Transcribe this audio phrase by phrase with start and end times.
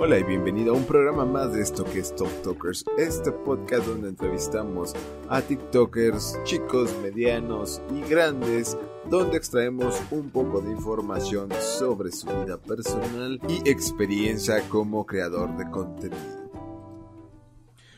[0.00, 3.84] Hola y bienvenido a un programa más de esto que es Top Talkers, este podcast
[3.84, 4.94] donde entrevistamos
[5.28, 8.76] a TikTokers, chicos, medianos y grandes,
[9.10, 15.68] donde extraemos un poco de información sobre su vida personal y experiencia como creador de
[15.68, 16.48] contenido.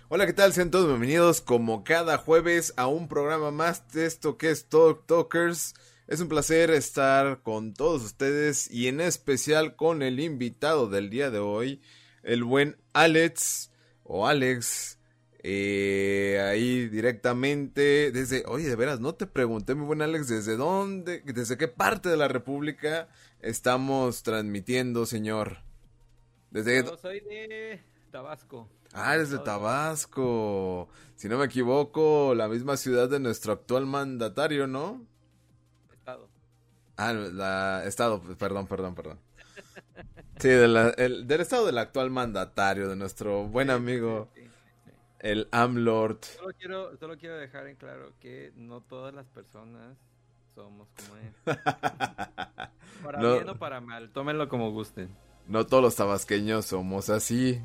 [0.08, 0.54] Hola, ¿qué tal?
[0.54, 5.04] Sean todos bienvenidos como cada jueves a un programa más de esto que es Talk
[5.04, 5.74] Talkers.
[6.10, 11.30] Es un placer estar con todos ustedes y en especial con el invitado del día
[11.30, 11.80] de hoy,
[12.24, 13.70] el buen Alex
[14.02, 14.98] o Alex.
[15.44, 21.22] Eh, ahí directamente desde, oye, de veras, no te pregunté, mi buen Alex, desde dónde,
[21.24, 23.06] desde qué parte de la República
[23.38, 25.58] estamos transmitiendo, señor.
[26.50, 26.82] Desde...
[26.82, 28.68] Yo soy de Tabasco.
[28.92, 30.88] Ah, eres de Tabasco.
[31.14, 35.08] Si no me equivoco, la misma ciudad de nuestro actual mandatario, ¿no?
[37.00, 39.18] Ah, la, estado, perdón, perdón, perdón.
[40.38, 44.28] Sí, del estado del actual mandatario, de nuestro buen amigo,
[45.18, 46.22] el Amlord.
[46.36, 49.96] Solo quiero, solo quiero dejar en claro que no todas las personas
[50.54, 51.32] somos como él.
[53.02, 55.08] para bien o para mal, tómenlo como gusten.
[55.46, 57.62] No todos los tabasqueños somos así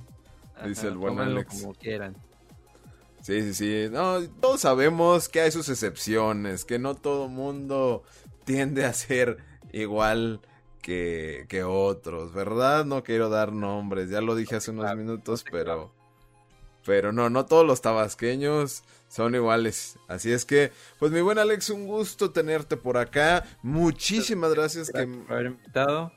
[0.64, 1.62] dice el buen Alex.
[1.62, 2.16] como quieran.
[3.22, 3.88] Sí, sí, sí.
[3.92, 8.04] No, todos sabemos que hay sus excepciones, que no todo mundo
[8.46, 9.38] tiende a ser
[9.74, 10.40] igual
[10.82, 12.86] que, que otros, ¿verdad?
[12.86, 15.94] No quiero dar nombres, ya lo dije hace unos minutos, pero...
[16.86, 19.98] Pero no, no todos los tabasqueños son iguales.
[20.08, 23.44] Así es que, pues mi buen Alex, un gusto tenerte por acá.
[23.64, 25.08] Muchísimas gracias, que...
[25.08, 26.12] por haber invitado.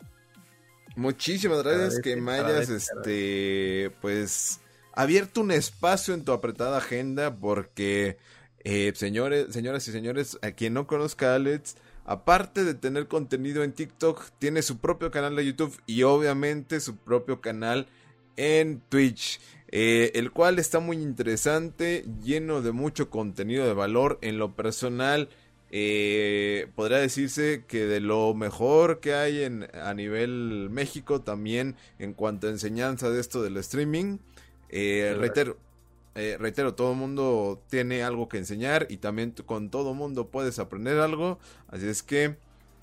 [0.94, 4.60] Muchísimas gracias que me hayas, este, pues,
[4.92, 8.18] abierto un espacio en tu apretada agenda porque,
[8.64, 11.76] eh, señores, señoras y señores, a quien no conozca a Alex,
[12.08, 16.96] aparte de tener contenido en TikTok, tiene su propio canal de YouTube y obviamente su
[16.96, 17.86] propio canal
[18.36, 19.40] en Twitch.
[19.70, 25.28] Eh, el cual está muy interesante, lleno de mucho contenido de valor en lo personal
[25.70, 32.14] eh, podría decirse que de lo mejor que hay en, a nivel México también en
[32.14, 34.18] cuanto a enseñanza de esto del streaming.
[34.70, 35.58] Eh, reitero,
[36.18, 40.58] eh, reitero, todo el mundo tiene algo que enseñar y también con todo mundo puedes
[40.58, 41.38] aprender algo.
[41.68, 42.36] Así es que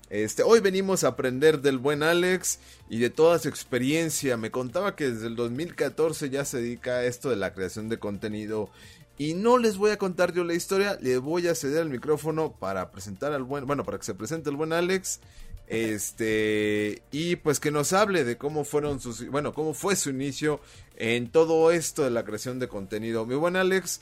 [0.08, 4.38] este, hoy venimos a aprender del buen Alex y de toda su experiencia.
[4.38, 7.98] Me contaba que desde el 2014 ya se dedica a esto de la creación de
[7.98, 8.70] contenido
[9.18, 12.52] y no les voy a contar yo la historia, le voy a ceder el micrófono
[12.52, 15.20] para presentar al buen, bueno, para que se presente el buen Alex.
[15.66, 20.60] Este, y pues que nos hable de cómo fueron sus, bueno, cómo fue su inicio
[20.96, 23.26] en todo esto de la creación de contenido.
[23.26, 24.00] Mi buen Alex,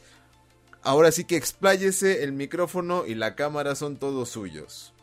[0.82, 4.94] ahora sí que expláyese, el micrófono y la cámara son todos suyos.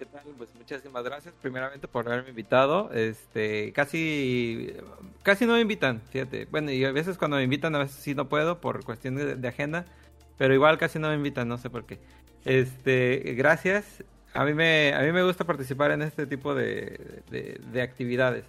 [0.00, 0.22] ¿qué tal?
[0.38, 2.90] Pues muchísimas gracias primeramente por haberme invitado.
[2.90, 4.72] Este, casi,
[5.22, 6.46] casi no me invitan, fíjate.
[6.46, 9.48] Bueno, y a veces cuando me invitan, a veces sí no puedo por cuestión de,
[9.48, 9.84] agenda,
[10.38, 11.98] pero igual casi no me invitan, no sé por qué.
[12.46, 14.02] Este, gracias.
[14.32, 18.44] A mí me, a mí me gusta participar en este tipo de, de, actividades.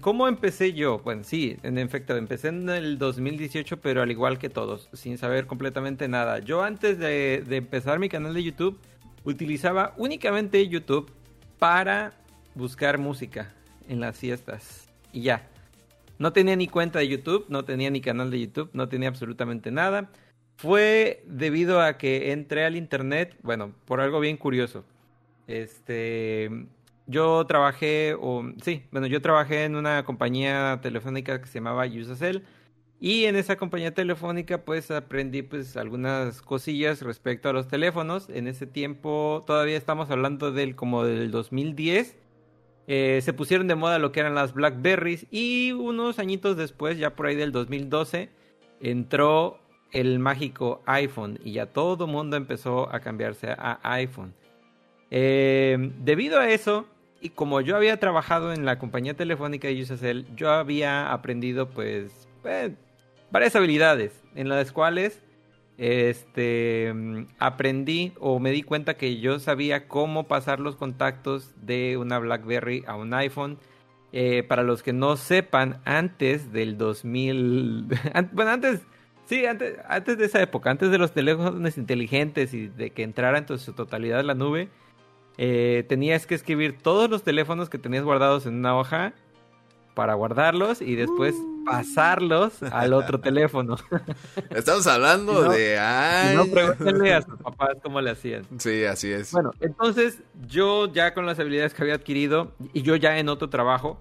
[0.00, 1.00] ¿Cómo empecé yo?
[1.00, 5.46] Bueno, sí, en efecto, empecé en el 2018, pero al igual que todos, sin saber
[5.46, 6.38] completamente nada.
[6.38, 8.78] Yo antes de, de empezar mi canal de YouTube,
[9.24, 11.12] utilizaba únicamente YouTube
[11.58, 12.14] para
[12.54, 13.52] buscar música
[13.88, 14.88] en las fiestas.
[15.12, 15.46] Y ya.
[16.18, 19.70] No tenía ni cuenta de YouTube, no tenía ni canal de YouTube, no tenía absolutamente
[19.70, 20.10] nada.
[20.56, 24.84] Fue debido a que entré al internet, bueno, por algo bien curioso.
[25.46, 26.50] Este,
[27.06, 28.16] yo trabajé,
[28.62, 32.44] sí, bueno, yo trabajé en una compañía telefónica que se llamaba Usacell
[33.00, 38.30] y en esa compañía telefónica pues aprendí pues algunas cosillas respecto a los teléfonos.
[38.30, 42.16] En ese tiempo todavía estamos hablando del como del 2010.
[42.86, 47.14] Eh, se pusieron de moda lo que eran las Blackberries y unos añitos después, ya
[47.14, 48.30] por ahí del 2012,
[48.80, 49.58] entró
[49.94, 54.34] el mágico iPhone y ya todo el mundo empezó a cambiarse a iPhone.
[55.10, 56.86] Eh, debido a eso,
[57.20, 62.28] y como yo había trabajado en la compañía telefónica de Usacell, yo había aprendido pues
[62.44, 62.74] eh,
[63.30, 65.22] varias habilidades en las cuales
[65.78, 66.92] este
[67.38, 72.84] aprendí o me di cuenta que yo sabía cómo pasar los contactos de una BlackBerry
[72.86, 73.58] a un iPhone.
[74.16, 77.86] Eh, para los que no sepan, antes del 2000,
[78.32, 78.82] bueno, antes,
[79.26, 83.38] sí, antes, antes de esa época, antes de los teléfonos inteligentes y de que entrara
[83.38, 84.68] en su totalidad la nube,
[85.36, 89.14] eh, tenías que escribir todos los teléfonos que tenías guardados en una hoja
[89.94, 91.64] para guardarlos y después uh.
[91.64, 93.76] pasarlos al otro teléfono.
[94.50, 95.78] Estamos hablando de...
[95.78, 96.36] Ay.
[96.36, 98.44] no pregúntenle a sus papás cómo le hacían.
[98.58, 99.32] Sí, así es.
[99.32, 103.48] Bueno, entonces yo ya con las habilidades que había adquirido y yo ya en otro
[103.48, 104.00] trabajo,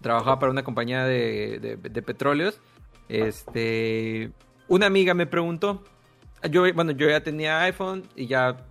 [0.00, 2.60] trabajaba para una compañía de, petróleos.
[3.10, 4.30] Este,
[4.68, 5.82] una amiga me preguntó,
[6.48, 8.64] yo, bueno, yo ya tenía iPhone y ya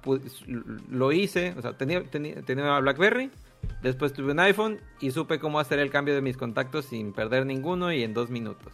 [0.89, 3.31] lo hice, o sea, tenía, tenía, tenía BlackBerry,
[3.81, 7.45] después tuve un iPhone y supe cómo hacer el cambio de mis contactos sin perder
[7.45, 8.71] ninguno y en dos minutos.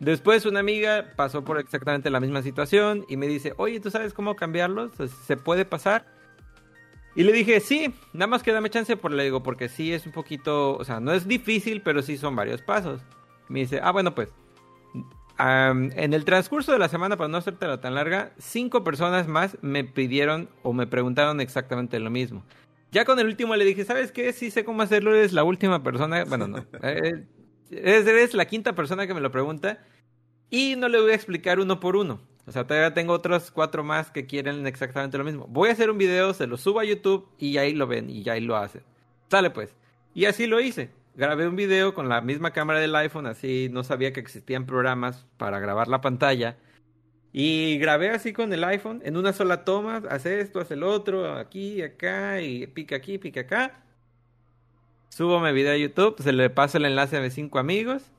[0.00, 4.12] Después una amiga pasó por exactamente la misma situación y me dice, oye, ¿tú sabes
[4.12, 4.90] cómo cambiarlos?
[5.24, 6.04] ¿Se puede pasar?
[7.14, 10.06] Y le dije, sí, nada más que dame chance, por le digo, porque sí es
[10.06, 13.02] un poquito, o sea, no es difícil, pero sí son varios pasos.
[13.48, 14.28] Me dice, ah, bueno, pues,
[15.40, 19.84] en el transcurso de la semana, para no hacértela tan larga, cinco personas más me
[19.84, 22.44] pidieron o me preguntaron exactamente lo mismo.
[22.92, 24.32] Ya con el último le dije, ¿sabes qué?
[24.32, 27.24] Sí sé cómo hacerlo, eres la última persona, bueno, no, eh,
[27.70, 29.78] eres la quinta persona que me lo pregunta
[30.50, 32.20] y no le voy a explicar uno por uno.
[32.46, 35.46] O sea, todavía tengo otros cuatro más que quieren exactamente lo mismo.
[35.48, 38.28] Voy a hacer un video, se lo subo a YouTube y ahí lo ven y
[38.28, 38.82] ahí lo hacen.
[39.30, 39.74] Sale pues.
[40.14, 40.90] Y así lo hice.
[41.14, 45.26] Grabé un video con la misma cámara del iPhone, así no sabía que existían programas
[45.36, 46.56] para grabar la pantalla.
[47.32, 51.34] Y grabé así con el iPhone en una sola toma, hace esto, hace el otro,
[51.34, 53.82] aquí, acá, y pica aquí, pica acá.
[55.10, 58.12] Subo mi video a YouTube, se le paso el enlace a mis cinco amigos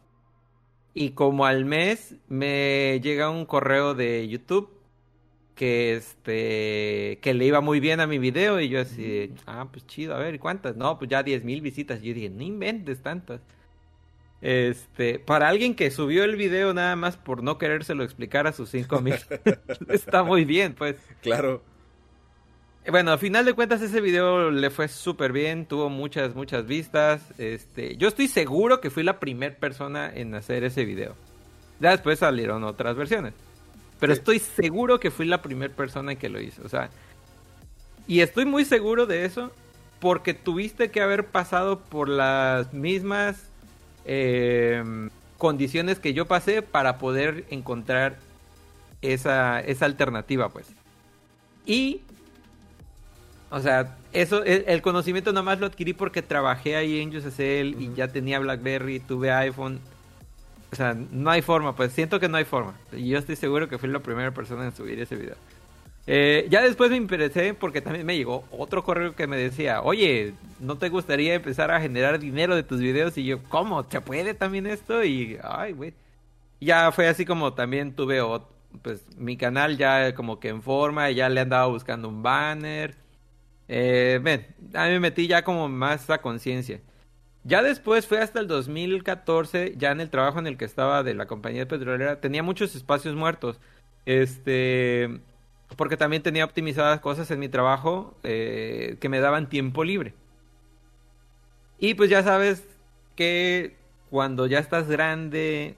[0.94, 4.70] y como al mes me llega un correo de YouTube
[5.62, 9.86] que este que le iba muy bien a mi video y yo así, ah, pues
[9.86, 10.76] chido, a ver, ¿cuántas?
[10.76, 12.02] No, pues ya 10 mil visitas.
[12.02, 13.42] Yo dije, no inventes tantas.
[14.42, 18.70] Este, para alguien que subió el video nada más por no querérselo explicar a sus
[18.70, 19.28] cinco amigos,
[19.90, 20.96] está muy bien, pues.
[21.22, 21.62] Claro.
[22.90, 27.22] Bueno, a final de cuentas ese video le fue súper bien, tuvo muchas, muchas vistas.
[27.38, 31.14] Este, yo estoy seguro que fui la primera persona en hacer ese video.
[31.80, 33.36] Ya después salieron otras versiones.
[34.02, 36.62] Pero estoy seguro que fui la primera persona que lo hizo.
[36.66, 36.90] O sea,
[38.08, 39.52] y estoy muy seguro de eso
[40.00, 43.44] porque tuviste que haber pasado por las mismas
[44.04, 48.18] em, condiciones que yo pasé para poder encontrar
[49.04, 50.66] esa, esa alternativa, pues.
[51.68, 52.02] Y
[53.52, 58.08] o sea, eso, el, conocimiento nomás lo adquirí porque trabajé ahí en USSL y ya
[58.08, 59.80] tenía BlackBerry, tuve iPhone.
[60.72, 62.74] O sea, no hay forma, pues siento que no hay forma.
[62.94, 65.36] Y yo estoy seguro que fui la primera persona en subir ese video.
[66.08, 70.34] Eh, ya después me interesé porque también me llegó otro correo que me decía, oye,
[70.60, 73.18] ¿no te gustaría empezar a generar dinero de tus videos?
[73.18, 73.84] Y yo, ¿cómo?
[73.90, 75.04] ¿Se puede también esto?
[75.04, 75.94] Y, ay, güey.
[76.60, 78.22] Ya fue así como también tuve,
[78.82, 82.96] pues, mi canal ya como que en forma, ya le andaba buscando un banner
[83.74, 86.82] eh, ven, a mí me metí ya como más a conciencia.
[87.44, 91.16] Ya después fue hasta el 2014, ya en el trabajo en el que estaba de
[91.16, 93.60] la compañía petrolera, tenía muchos espacios muertos.
[94.06, 95.22] Este,
[95.76, 100.14] porque también tenía optimizadas cosas en mi trabajo eh, que me daban tiempo libre.
[101.80, 102.64] Y pues ya sabes
[103.16, 103.76] que
[104.12, 105.76] cuando ya estás grande,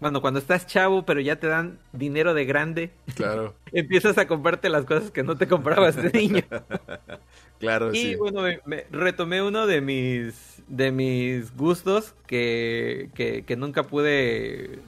[0.00, 2.90] bueno, cuando estás chavo, pero ya te dan dinero de grande.
[3.14, 3.54] Claro.
[3.72, 6.42] empiezas a comprarte las cosas que no te comprabas de niño.
[7.58, 8.08] claro, y, sí.
[8.10, 14.78] Y bueno, me, retomé uno de mis, de mis gustos que, que, nunca pude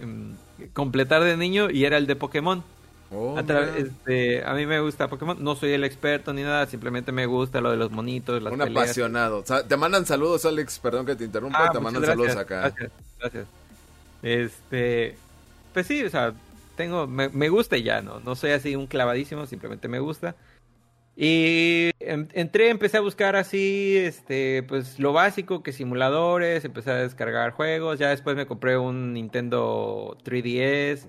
[0.00, 0.34] em,
[0.72, 2.62] completar de niño y era el de Pokémon.
[3.14, 3.42] Oh, a,
[3.76, 7.60] este, a, mí me gusta Pokémon, no soy el experto ni nada, simplemente me gusta
[7.60, 9.44] lo de los monitos, las Un apasionado.
[9.68, 12.60] te mandan saludos, Alex, perdón que te interrumpa, ah, te mandan saludos acá.
[12.60, 13.46] Gracias, gracias.
[14.22, 15.16] Este,
[15.74, 16.32] pues sí, o sea,
[16.76, 18.20] tengo, me, gusta y ya, ¿no?
[18.20, 20.34] No soy así un clavadísimo, simplemente me gusta.
[21.14, 27.50] Y entré, empecé a buscar así, este, pues lo básico, que simuladores, empecé a descargar
[27.50, 31.06] juegos, ya después me compré un Nintendo 3DS,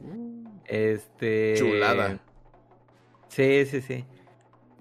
[0.65, 1.53] este...
[1.55, 2.19] Chulada.
[3.29, 4.05] Sí, sí, sí.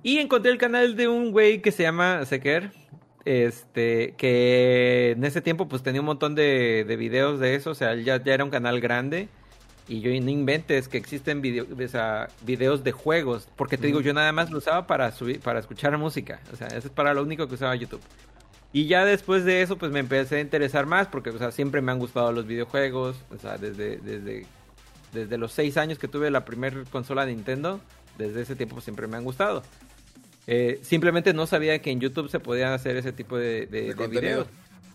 [0.03, 2.73] Y encontré el canal de un güey que se llama Seker,
[3.25, 7.75] este, que en ese tiempo pues tenía un montón de, de videos de eso, o
[7.75, 9.29] sea, ya, ya era un canal grande.
[9.93, 14.15] Y yo no inventes que existen video, o videos de juegos, porque te digo, yo
[14.15, 17.23] nada más lo usaba para subir, para escuchar música, o sea, eso es para lo
[17.23, 18.01] único que usaba YouTube.
[18.73, 21.83] Y ya después de eso, pues me empecé a interesar más, porque, o sea, siempre
[21.83, 24.47] me han gustado los videojuegos, o sea, desde, desde,
[25.13, 27.79] desde los seis años que tuve la primera consola de Nintendo,
[28.17, 29.63] desde ese tiempo siempre me han gustado.
[30.47, 33.67] Eh, simplemente no sabía que en YouTube se podían hacer ese tipo de,
[34.11, 34.47] videos.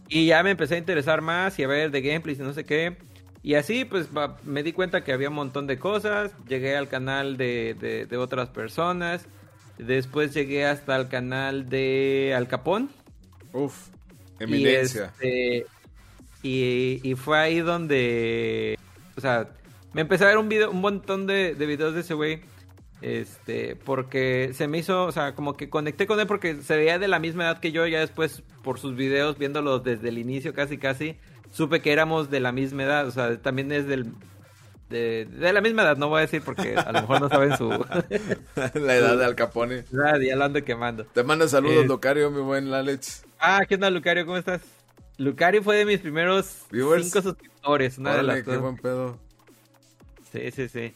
[0.10, 2.64] Y ya me empecé a interesar más y a ver de gameplays y no sé
[2.64, 2.98] qué.
[3.48, 4.10] Y así pues
[4.44, 6.34] me di cuenta que había un montón de cosas.
[6.50, 9.26] Llegué al canal de, otras personas.
[9.78, 12.90] Después llegué hasta el canal de Al Capón.
[13.54, 13.88] Uf,
[14.42, 15.14] eminencia.
[15.22, 18.78] Y, este, y, fue ahí donde...
[19.16, 19.48] O sea,
[19.94, 22.42] me empecé a ver un, video, un montón de, de videos de ese güey
[23.02, 27.00] Este, porque se me hizo, o sea, como que conecté con él porque se veía
[27.00, 30.54] de la misma edad que yo, ya después por sus videos, viéndolos desde el inicio
[30.54, 31.16] casi casi,
[31.52, 34.12] supe que éramos de la misma edad, o sea, también es del...
[34.90, 37.70] De, la misma edad, no voy a decir porque a lo mejor no saben su...
[38.74, 39.84] la edad de Al Capone.
[39.92, 41.04] ya lo ando quemando.
[41.06, 43.26] Te mando saludos, Lucario, mi buen Alex.
[43.40, 44.26] Ah, ¿qué onda, Lucario?
[44.26, 44.62] ¿Cómo estás?
[45.18, 49.18] Lucario fue de mis primeros cinco suscriptores, una de las qué buen pedo.
[50.32, 50.94] Sí, sí, sí.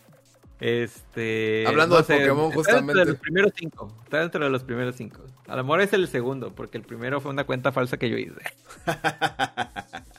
[0.60, 1.66] Este.
[1.68, 2.92] Hablando de Pokémon, justamente.
[2.92, 3.88] Está de los primeros cinco.
[4.04, 5.24] Está dentro de los primeros cinco.
[5.48, 8.18] A lo mejor es el segundo, porque el primero fue una cuenta falsa que yo
[8.18, 8.42] hice.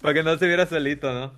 [0.00, 1.32] Para que no se viera solito, ¿no?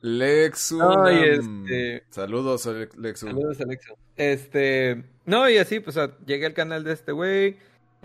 [0.00, 0.80] Lexu.
[1.08, 2.04] este...
[2.10, 3.26] Saludos, Lexu.
[3.26, 3.94] Saludos, Lexu.
[4.16, 5.04] Este.
[5.24, 7.56] No, y así, pues llegué al canal de este güey.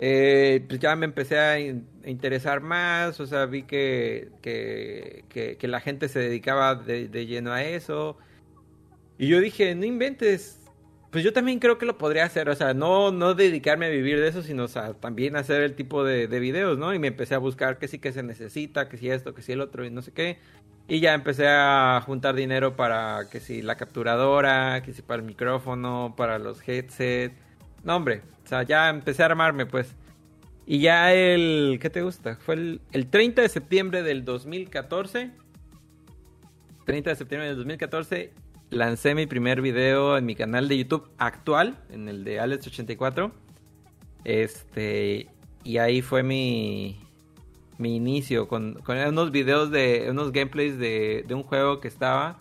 [0.03, 5.25] Eh, pues ya me empecé a interesar más, o sea, vi que, que,
[5.59, 8.17] que, la gente se dedicaba de, de, lleno a eso.
[9.19, 10.60] Y yo dije, no inventes,
[11.11, 14.19] pues yo también creo que lo podría hacer, o sea, no, no dedicarme a vivir
[14.21, 16.93] de eso, sino o sea, también hacer el tipo de, de videos, ¿no?
[16.93, 19.51] Y me empecé a buscar que sí que se necesita, que sí esto, que sí
[19.51, 20.39] el otro, y no sé qué.
[20.87, 25.27] Y ya empecé a juntar dinero para que si la capturadora, que si para el
[25.27, 27.35] micrófono, para los headsets.
[27.83, 29.95] No, hombre, o sea, ya empecé a armarme, pues.
[30.65, 31.79] Y ya el.
[31.81, 32.37] ¿Qué te gusta?
[32.37, 35.31] Fue el, el 30 de septiembre del 2014.
[36.85, 38.33] 30 de septiembre del 2014
[38.71, 43.31] lancé mi primer video en mi canal de YouTube actual, en el de Alex84.
[44.23, 45.27] Este.
[45.63, 46.97] Y ahí fue mi.
[47.77, 50.07] Mi inicio con, con unos videos de.
[50.09, 52.39] unos gameplays de, de un juego que estaba.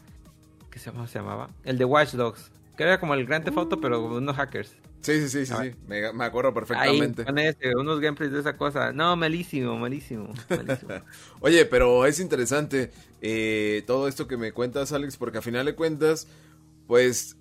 [0.71, 1.51] ¿Qué se llamaba?
[1.65, 2.51] El de Watch Dogs.
[2.77, 4.77] Que era como el Grand Theft Auto, pero unos hackers.
[5.01, 5.77] Sí, sí, sí, sí, sí.
[5.87, 7.25] Me, me, acuerdo perfectamente.
[7.27, 8.93] Ahí, unos gameplays de esa cosa.
[8.93, 10.33] No, malísimo, malísimo.
[11.41, 12.91] Oye, pero es interesante
[13.23, 16.29] eh, todo esto que me cuentas, Alex, porque a final de cuentas,
[16.87, 17.37] pues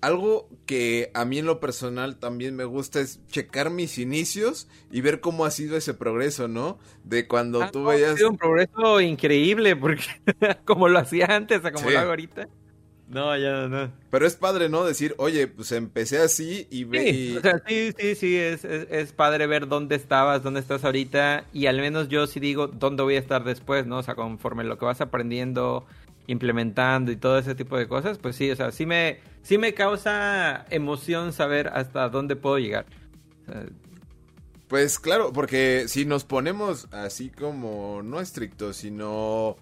[0.00, 5.00] algo que a mí en lo personal también me gusta es checar mis inicios y
[5.00, 6.78] ver cómo ha sido ese progreso, ¿no?
[7.04, 8.12] De cuando ah, tú veías...
[8.12, 10.04] Ha sido un progreso increíble, porque
[10.64, 12.48] como lo hacía antes a como lo hago ahorita.
[13.08, 13.92] No, ya no.
[14.10, 14.84] Pero es padre, ¿no?
[14.84, 17.12] Decir, oye, pues empecé así y ve.
[17.12, 21.44] Sí, o sea, sí, sí, sí, es, es, padre ver dónde estabas, dónde estás ahorita.
[21.52, 23.98] Y al menos yo sí digo dónde voy a estar después, ¿no?
[23.98, 25.86] O sea, conforme lo que vas aprendiendo,
[26.26, 29.72] implementando y todo ese tipo de cosas, pues sí, o sea, sí me, sí me
[29.72, 32.86] causa emoción saber hasta dónde puedo llegar.
[34.66, 39.56] pues claro, porque si nos ponemos así como, no estrictos, sino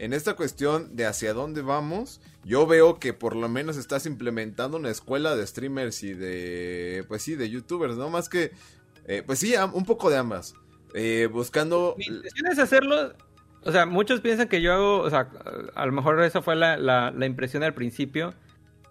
[0.00, 4.78] en esta cuestión de hacia dónde vamos, yo veo que por lo menos estás implementando
[4.78, 8.08] una escuela de streamers y de, pues sí, de youtubers, ¿no?
[8.08, 8.52] Más que,
[9.06, 10.54] eh, pues sí, un poco de ambas.
[10.94, 11.96] Eh, buscando...
[11.98, 13.12] Mi intención es hacerlo,
[13.62, 15.28] o sea, muchos piensan que yo hago, o sea,
[15.74, 18.32] a lo mejor esa fue la, la, la impresión al principio,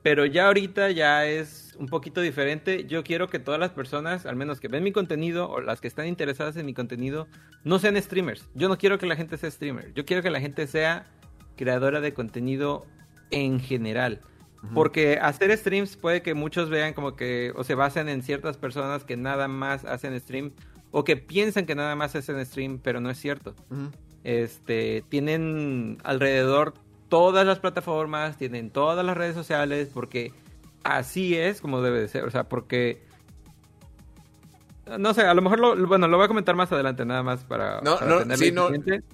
[0.01, 2.85] pero ya ahorita ya es un poquito diferente.
[2.85, 5.87] Yo quiero que todas las personas, al menos que ven mi contenido o las que
[5.87, 7.27] están interesadas en mi contenido,
[7.63, 8.47] no sean streamers.
[8.53, 9.93] Yo no quiero que la gente sea streamer.
[9.93, 11.07] Yo quiero que la gente sea
[11.57, 12.85] creadora de contenido
[13.31, 14.21] en general.
[14.73, 19.05] Porque hacer streams puede que muchos vean como que o se basen en ciertas personas
[19.05, 20.51] que nada más hacen stream
[20.91, 23.55] o que piensan que nada más hacen stream, pero no es cierto.
[24.25, 26.73] Este, tienen alrededor
[27.09, 30.31] todas las plataformas, tienen todas las redes sociales, porque
[30.83, 33.07] así es como debe de ser, o sea, porque...
[34.97, 37.43] No sé, a lo mejor lo, bueno, lo voy a comentar más adelante, nada más
[37.43, 37.79] para...
[37.81, 38.71] No, no, sí, no,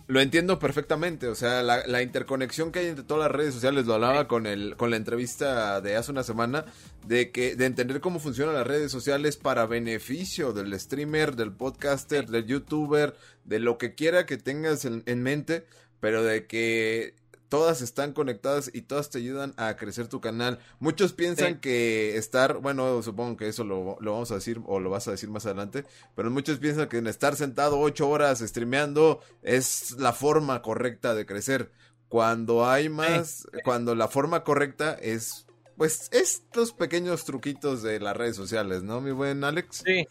[0.08, 3.96] lo entiendo perfectamente, o sea, la, interconexión que hay entre todas las redes sociales, lo
[3.96, 6.64] hablaba con, el, con la entrevista de hace una semana,
[7.06, 12.26] de que de entender cómo funcionan las redes sociales para beneficio del streamer, del podcaster,
[12.28, 15.66] del youtuber, de lo que quiera que tengas en mente,
[16.00, 17.16] pero de que
[17.50, 20.60] todas están conectadas y todas te ayudan a crecer tu canal.
[20.80, 25.08] Muchos piensan que estar, bueno, supongo que eso lo, vamos a decir o lo vas
[25.08, 25.86] a decir más adelante,
[26.16, 31.26] pero muchos piensan que en estar sentado ocho horas streameando es la forma correcta de
[31.26, 31.72] crecer.
[32.08, 38.36] Cuando hay más, cuando la forma correcta es, pues, estos pequeños truquitos de las redes
[38.36, 39.84] sociales, ¿no, mi buen Alex?
[39.86, 40.08] Sí.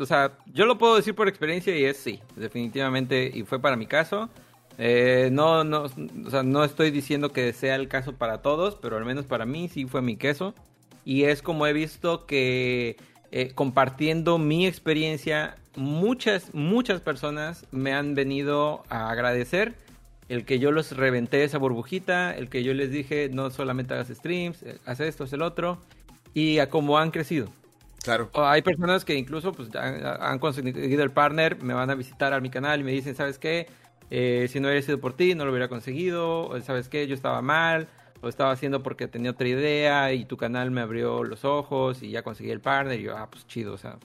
[0.00, 3.76] O sea, yo lo puedo decir por experiencia y es sí, definitivamente, y fue para
[3.76, 4.30] mi caso.
[4.82, 8.96] Eh, no, no, o sea, no estoy diciendo que sea el caso para todos, pero
[8.96, 10.54] al menos para mí sí fue mi queso.
[11.04, 12.96] Y es como he visto que
[13.30, 19.74] eh, compartiendo mi experiencia, muchas, muchas personas me han venido a agradecer
[20.30, 24.08] el que yo los reventé esa burbujita, el que yo les dije no solamente hagas
[24.08, 25.76] streams, eh, haz esto, haz el otro,
[26.32, 27.48] y a cómo han crecido.
[28.02, 28.30] Claro.
[28.32, 32.40] hay personas que incluso pues, han, han conseguido el partner, me van a visitar a
[32.40, 33.66] mi canal y me dicen, ¿sabes qué?
[34.10, 37.06] Eh, si no hubiera sido por ti, no lo hubiera conseguido, ¿sabes qué?
[37.06, 37.88] Yo estaba mal,
[38.22, 42.10] lo estaba haciendo porque tenía otra idea y tu canal me abrió los ojos y
[42.10, 43.98] ya conseguí el partner y yo, ah, pues chido, o sea.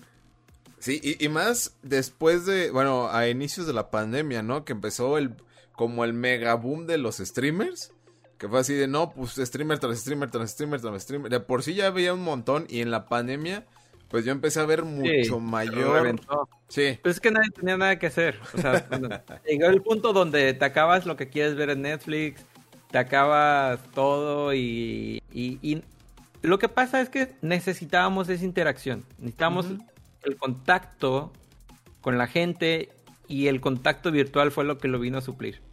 [0.80, 4.66] Sí, y, más después de, bueno, a inicios de la pandemia, ¿no?
[4.66, 5.34] Que empezó el,
[5.72, 7.92] como el mega boom de los streamers.
[8.38, 11.32] Que fue así de, no, pues streamer tras streamer tras streamer tras streamer.
[11.32, 13.66] De por sí ya había un montón y en la pandemia,
[14.10, 16.20] pues yo empecé a ver mucho mayor.
[16.68, 16.98] Sí.
[17.02, 18.40] Pues es que nadie tenía nada que hacer.
[18.54, 18.88] O sea,
[19.48, 22.46] llegó el punto donde te acabas lo que quieres ver en Netflix,
[22.92, 25.82] te acabas todo y, y,
[26.42, 29.04] lo que pasa es que necesitábamos esa interacción.
[29.18, 29.66] Necesitábamos
[30.24, 31.34] el contacto
[32.02, 32.90] con la gente
[33.28, 35.65] y el contacto virtual fue lo que lo vino a suplir.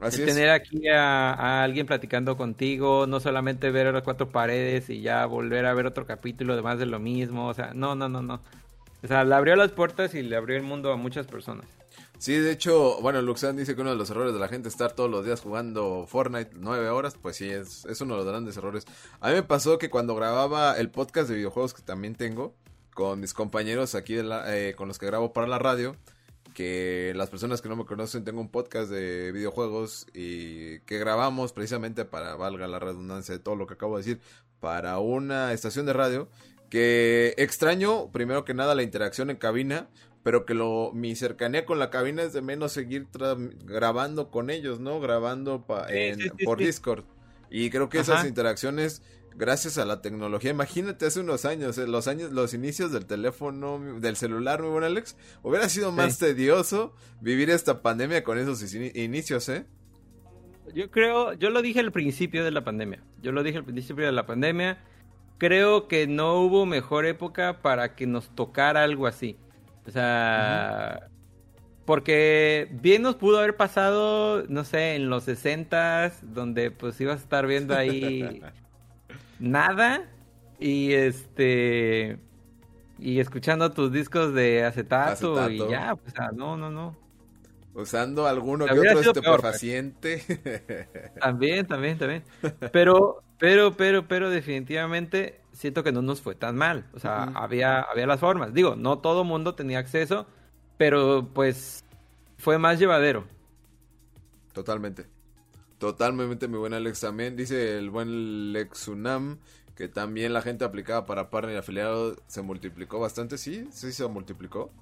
[0.00, 5.26] Así Tener aquí a, alguien platicando contigo, no solamente ver las cuatro paredes y ya
[5.26, 8.22] volver a ver otro capítulo de más de lo mismo, o sea, no, no, no,
[8.22, 8.40] no.
[9.02, 11.66] O sea, le abrió las puertas y le abrió el mundo a muchas personas.
[12.18, 14.74] Sí, de hecho, bueno, Luxan dice que uno de los errores de la gente es
[14.74, 18.28] estar todos los días jugando Fortnite nueve horas, pues sí, es, es uno de los
[18.28, 18.86] grandes errores.
[19.20, 22.54] A mí me pasó que cuando grababa el podcast de videojuegos que también tengo,
[22.92, 25.94] con mis compañeros aquí de la, eh, con los que grabo para la radio,
[26.58, 31.52] que las personas que no me conocen tengo un podcast de videojuegos y que grabamos
[31.52, 34.20] precisamente para, valga la redundancia de todo lo que acabo de decir,
[34.58, 36.28] para una estación de radio
[36.68, 39.88] que extraño primero que nada la interacción en cabina,
[40.24, 43.06] pero que lo mi cercanía con la cabina es de menos seguir
[43.64, 44.98] grabando con ellos, ¿no?
[44.98, 47.04] Grabando por Discord.
[47.50, 49.00] Y creo que esas interacciones
[49.38, 50.50] gracias a la tecnología.
[50.50, 54.84] Imagínate hace unos años, eh, los años, los inicios del teléfono, del celular, muy buen
[54.84, 55.16] Alex.
[55.42, 59.64] Hubiera sido más tedioso vivir esta pandemia con esos inicios, ¿eh?
[60.74, 63.02] Yo creo, yo lo dije al principio de la pandemia.
[63.22, 64.78] Yo lo dije al principio de la pandemia.
[65.38, 69.36] Creo que no hubo mejor época para que nos tocara algo así.
[69.86, 71.08] O sea,
[71.86, 77.22] porque bien nos pudo haber pasado, no sé, en los 60 donde pues ibas a
[77.22, 78.42] estar viendo ahí
[79.38, 80.04] nada
[80.58, 82.18] y este
[82.98, 86.96] y escuchando tus discos de acetato, y ya, pues no, no, no.
[87.74, 91.12] Usando alguno que otro estupefaciente.
[91.20, 92.24] También, también, también.
[92.72, 96.86] Pero, pero, pero, pero definitivamente siento que no nos fue tan mal.
[96.92, 98.52] O sea, había, había las formas.
[98.52, 100.26] Digo, no todo mundo tenía acceso,
[100.76, 101.84] pero pues
[102.36, 103.26] fue más llevadero.
[104.52, 105.06] Totalmente.
[105.78, 107.36] Totalmente mi buen Alex también.
[107.36, 109.38] Dice el buen Lexunam
[109.78, 113.38] que también la gente aplicada para partner y afiliado se multiplicó bastante.
[113.38, 114.72] Sí, sí se multiplicó.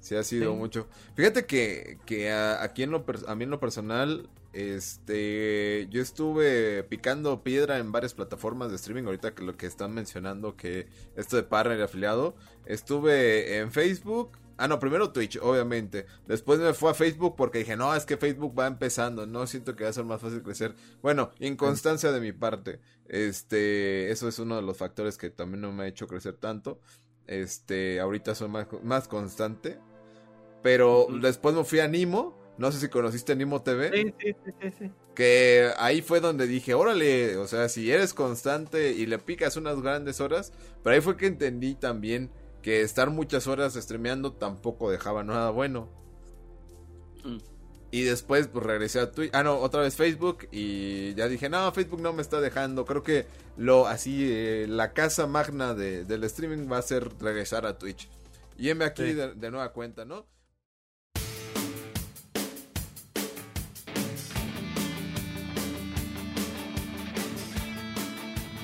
[0.00, 0.86] Sí ha sido mucho.
[1.14, 7.42] Fíjate que, que aquí en lo a mí en lo personal, este, yo estuve picando
[7.42, 9.04] piedra en varias plataformas de streaming.
[9.04, 12.36] Ahorita que lo que están mencionando que esto de partner y afiliado,
[12.66, 16.06] estuve en Facebook, Ah, no, primero Twitch, obviamente.
[16.26, 19.76] Después me fue a Facebook porque dije, no, es que Facebook va empezando, no siento
[19.76, 20.74] que va a ser más fácil crecer.
[21.00, 22.80] Bueno, inconstancia de mi parte.
[23.06, 26.80] Este, eso es uno de los factores que también no me ha hecho crecer tanto.
[27.28, 29.78] Este, ahorita soy más, más constante.
[30.60, 32.36] Pero después me fui a Nimo.
[32.58, 33.92] No sé si conociste Nimo TV.
[33.92, 34.90] Sí, sí, sí, sí.
[35.14, 39.80] Que ahí fue donde dije, órale, o sea, si eres constante y le picas unas
[39.80, 40.52] grandes horas.
[40.82, 45.88] Pero ahí fue que entendí también que estar muchas horas streameando tampoco dejaba nada bueno.
[47.24, 47.38] Mm.
[47.90, 51.72] Y después pues regresé a Twitch, ah no, otra vez Facebook y ya dije, no,
[51.72, 56.24] Facebook no me está dejando, creo que lo así, eh, la casa magna de, del
[56.24, 58.08] streaming va a ser regresar a Twitch.
[58.58, 60.26] Y heme aquí de nueva cuenta, ¿no?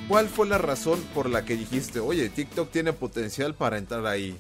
[0.09, 4.37] ¿Cuál fue la razón por la que dijiste, oye, TikTok tiene potencial para entrar ahí?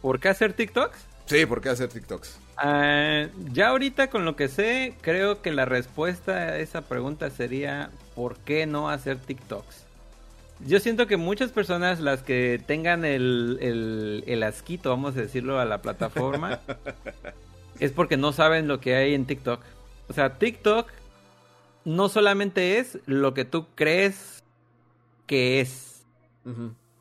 [0.00, 0.98] ¿Por qué hacer TikToks?
[1.26, 2.38] Sí, ¿por qué hacer TikToks?
[2.56, 7.90] Ah, ya ahorita con lo que sé, creo que la respuesta a esa pregunta sería
[8.14, 9.84] ¿por qué no hacer TikToks?
[10.66, 15.58] Yo siento que muchas personas, las que tengan el, el, el asquito, vamos a decirlo,
[15.58, 16.60] a la plataforma,
[17.80, 19.60] es porque no saben lo que hay en TikTok.
[20.08, 20.90] O sea, TikTok
[21.84, 24.42] no solamente es lo que tú crees
[25.26, 26.04] que es.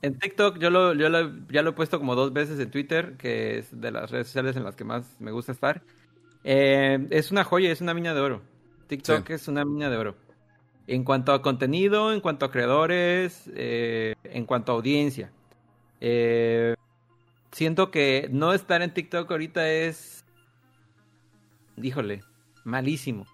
[0.02, 1.10] En TikTok yo, lo, yo
[1.50, 4.56] ya lo he puesto como dos veces en Twitter, que es de las redes sociales
[4.56, 5.82] en las que más me gusta estar.
[6.44, 8.42] Eh, es una joya, es una mina de oro.
[8.88, 10.16] TikTok es una mina de oro.
[10.88, 15.32] En cuanto a contenido, en cuanto a creadores, eh, en cuanto a audiencia.
[16.02, 16.76] Eh,
[17.52, 20.26] siento que no estar en TikTok ahorita es...
[21.78, 22.24] Díjole,
[22.66, 23.26] malísimo.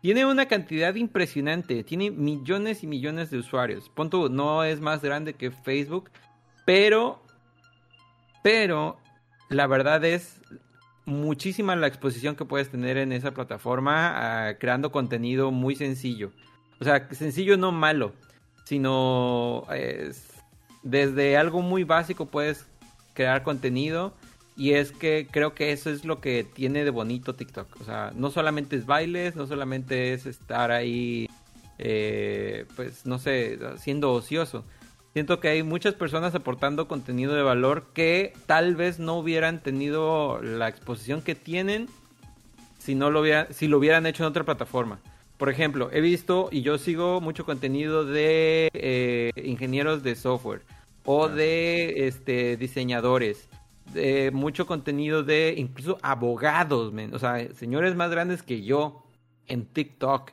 [0.00, 3.88] Tiene una cantidad impresionante, tiene millones y millones de usuarios.
[3.88, 6.10] Punto, no es más grande que Facebook,
[6.64, 7.20] pero,
[8.42, 8.98] pero
[9.48, 10.40] la verdad es
[11.04, 16.32] muchísima la exposición que puedes tener en esa plataforma ah, creando contenido muy sencillo.
[16.80, 18.12] O sea, sencillo no malo,
[18.64, 20.32] sino es,
[20.82, 22.66] desde algo muy básico puedes
[23.14, 24.14] crear contenido
[24.58, 27.80] y es que creo que eso es lo que tiene de bonito TikTok.
[27.80, 31.30] O sea, no solamente es bailes, no solamente es estar ahí,
[31.78, 34.64] eh, pues no sé, siendo ocioso.
[35.12, 40.42] Siento que hay muchas personas aportando contenido de valor que tal vez no hubieran tenido
[40.42, 41.88] la exposición que tienen
[42.80, 44.98] si no lo hubiera, si lo hubieran hecho en otra plataforma.
[45.36, 50.62] Por ejemplo, he visto y yo sigo mucho contenido de eh, ingenieros de software
[51.04, 53.48] o de este, diseñadores
[54.32, 59.04] mucho contenido de incluso abogados, o sea, señores más grandes que yo
[59.46, 60.32] en TikTok,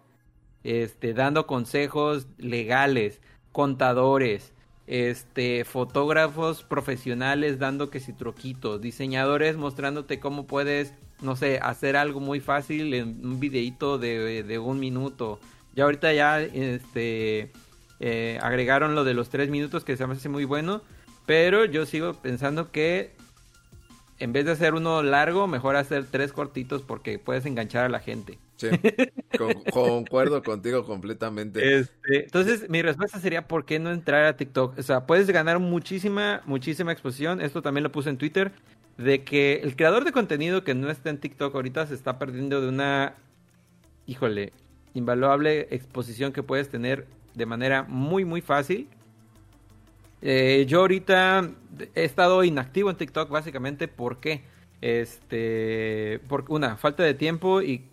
[0.63, 4.53] este, dando consejos legales, contadores,
[4.87, 12.19] este, fotógrafos profesionales dando que si troquitos, diseñadores mostrándote cómo puedes, no sé, hacer algo
[12.19, 15.39] muy fácil en un videito de, de un minuto.
[15.75, 17.51] Ya ahorita ya, este,
[17.99, 20.81] eh, agregaron lo de los tres minutos que se me hace muy bueno,
[21.25, 23.15] pero yo sigo pensando que
[24.19, 27.99] en vez de hacer uno largo, mejor hacer tres cortitos porque puedes enganchar a la
[27.99, 28.39] gente.
[28.55, 28.69] Sí,
[29.71, 31.79] concuerdo contigo completamente.
[31.79, 34.79] Este, entonces, mi respuesta sería, ¿por qué no entrar a TikTok?
[34.79, 37.41] O sea, puedes ganar muchísima, muchísima exposición.
[37.41, 38.53] Esto también lo puse en Twitter,
[38.97, 42.61] de que el creador de contenido que no está en TikTok ahorita se está perdiendo
[42.61, 43.15] de una,
[44.07, 44.53] híjole,
[44.93, 48.87] invaluable exposición que puedes tener de manera muy, muy fácil
[50.21, 51.49] eh, yo ahorita
[51.93, 54.43] he estado inactivo en TikTok básicamente porque,
[54.81, 57.85] este, por una, falta de tiempo y,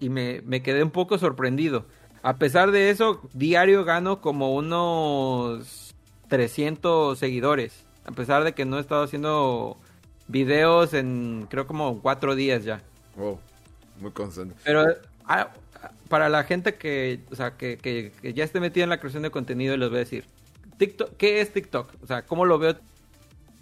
[0.00, 1.86] me, quedé un poco sorprendido.
[2.22, 5.94] A pesar de eso, diario gano como unos
[6.28, 7.84] 300 seguidores.
[8.04, 9.76] A pesar de que no he estado haciendo
[10.28, 12.80] videos en creo como cuatro días ya.
[13.16, 13.38] Wow,
[14.00, 14.54] muy constante.
[14.64, 14.86] Pero
[15.26, 15.52] ah,
[16.08, 19.22] para la gente que, o sea, que, que, que ya esté metida en la creación
[19.24, 20.24] de contenido, les voy a decir,
[20.82, 21.94] TikTok, ¿qué es TikTok?
[22.02, 22.74] O sea, ¿cómo lo veo?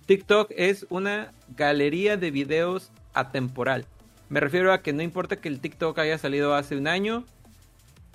[0.07, 3.85] TikTok es una galería de videos atemporal.
[4.31, 7.27] Me refiero a que no importa que el TikTok haya salido hace un año,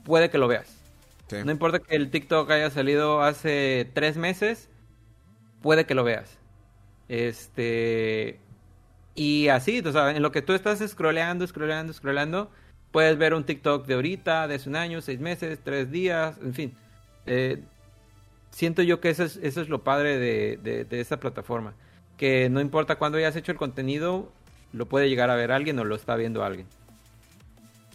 [0.05, 0.75] puede que lo veas.
[1.43, 4.69] No importa que el TikTok haya salido hace tres meses,
[5.61, 6.39] puede que lo veas.
[7.07, 8.39] Este.
[9.13, 12.49] Y así, o sea, en lo que tú estás scrolleando, scrolleando, scrolleando,
[12.89, 16.55] puedes ver un TikTok de ahorita, de hace un año, seis meses, tres días, en
[16.55, 16.73] fin.
[17.27, 17.61] Eh,
[18.55, 21.73] siento yo que eso es, eso es lo padre de, de, esta plataforma.
[22.17, 24.31] Que no importa cuándo hayas hecho el contenido,
[24.71, 26.65] lo puede llegar a ver alguien o lo está viendo alguien.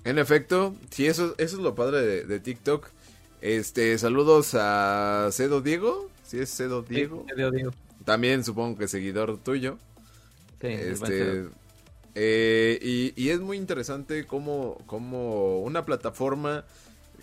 [0.04, 2.88] En efecto, sí, eso, eso es lo padre de, TikTok.
[3.40, 6.10] Este, saludos a Cedo Diego.
[6.24, 7.24] ¿Sí es Cedo Diego?
[7.34, 7.72] Diego.
[8.04, 9.78] También supongo que seguidor tuyo.
[10.60, 11.46] Sí, este,
[12.14, 16.66] eh, y, y, es muy interesante cómo, cómo una plataforma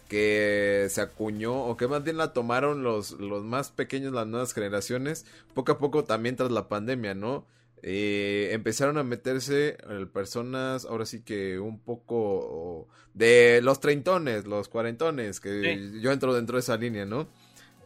[0.07, 4.53] que se acuñó o que más bien la tomaron los, los más pequeños, las nuevas
[4.53, 7.45] generaciones, poco a poco también tras la pandemia, ¿no?
[7.83, 9.77] Eh, empezaron a meterse
[10.11, 16.57] personas, ahora sí que un poco de los treintones, los cuarentones, que yo entro dentro
[16.57, 17.27] de esa línea, ¿no?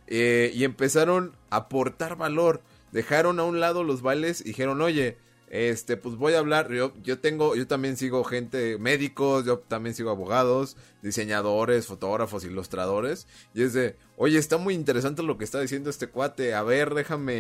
[0.08, 5.18] Eh, y empezaron a aportar valor, dejaron a un lado los bailes y dijeron, oye,
[5.52, 9.94] este, pues voy a hablar, yo, yo tengo, yo también sigo gente, médicos, yo también
[9.94, 15.60] sigo abogados, diseñadores, fotógrafos, ilustradores, y es de, oye, está muy interesante lo que está
[15.60, 17.34] diciendo este cuate, a ver, déjame,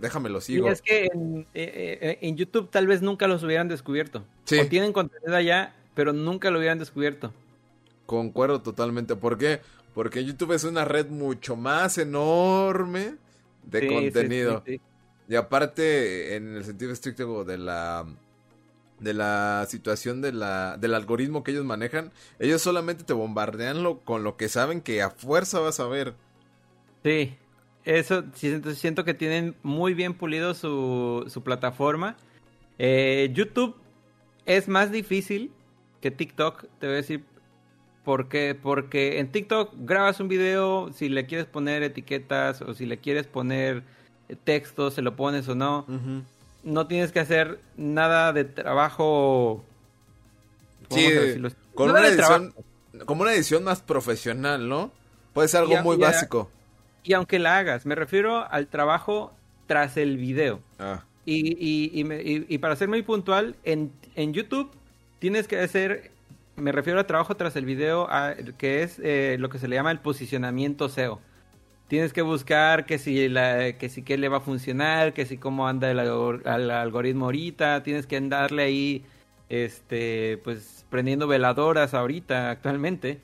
[0.00, 0.66] déjame lo sigo.
[0.66, 4.24] Y es que en, eh, eh, en, YouTube tal vez nunca los hubieran descubierto.
[4.44, 4.58] Sí.
[4.58, 7.32] O tienen contenido allá, pero nunca lo hubieran descubierto.
[8.06, 9.60] Concuerdo totalmente, ¿por qué?
[9.94, 13.14] Porque YouTube es una red mucho más enorme
[13.62, 14.64] de contenido.
[14.66, 14.80] Sí,
[15.30, 18.04] y aparte, en el sentido estricto de la
[18.98, 24.00] de la situación de la, del algoritmo que ellos manejan, ellos solamente te bombardean lo,
[24.00, 26.14] con lo que saben que a fuerza vas a ver.
[27.04, 27.34] Sí,
[27.84, 32.16] eso siento, que tienen muy bien pulido su, su plataforma.
[32.78, 33.76] Eh, YouTube
[34.46, 35.52] es más difícil
[36.00, 37.24] que TikTok, te voy a decir
[38.04, 38.58] por qué.
[38.60, 43.28] Porque en TikTok grabas un video, si le quieres poner etiquetas o si le quieres
[43.28, 43.84] poner
[44.44, 45.86] texto, se lo pones o no.
[46.62, 49.64] No tienes que hacer nada de trabajo.
[50.90, 51.08] Sí,
[51.74, 52.54] con una edición,
[53.06, 54.90] como una edición más profesional, ¿no?
[55.32, 56.50] Puede ser algo muy básico.
[57.02, 59.32] Y aunque la hagas, me refiero al trabajo
[59.66, 60.60] tras el video.
[60.78, 61.04] Ah.
[61.24, 64.70] Y, y, y, para ser muy puntual, en, en YouTube
[65.20, 66.10] tienes que hacer,
[66.56, 68.08] me refiero al trabajo tras el video,
[68.58, 71.20] que es eh, lo que se le llama el posicionamiento SEO
[71.90, 75.38] tienes que buscar que si la, que si qué le va a funcionar, que si
[75.38, 75.98] cómo anda el,
[76.70, 79.04] algoritmo ahorita, tienes que andarle ahí,
[79.48, 83.20] este, pues prendiendo veladoras ahorita, actualmente.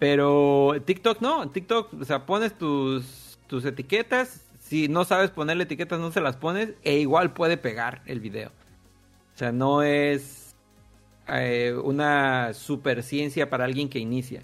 [0.00, 6.00] Pero TikTok no, TikTok, o sea, pones tus, tus etiquetas, si no sabes ponerle etiquetas
[6.00, 8.48] no se las pones e igual puede pegar el video.
[9.34, 10.56] O sea, no es
[11.28, 14.42] eh, una super ciencia para alguien que inicia.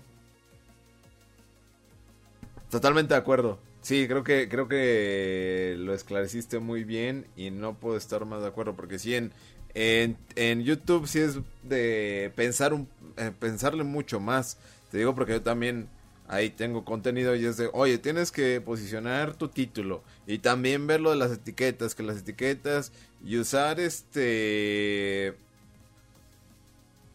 [2.70, 3.58] Totalmente de acuerdo.
[3.82, 8.48] Sí, creo que creo que lo esclareciste muy bien y no puedo estar más de
[8.48, 9.32] acuerdo porque sí en
[9.74, 14.58] en, YouTube sí es de pensar un eh, pensarle mucho más.
[14.90, 15.88] Te digo porque yo también
[16.28, 21.00] ahí tengo contenido y es de, oye, tienes que posicionar tu título y también ver
[21.00, 22.92] lo de las etiquetas, que las etiquetas
[23.24, 25.34] y usar este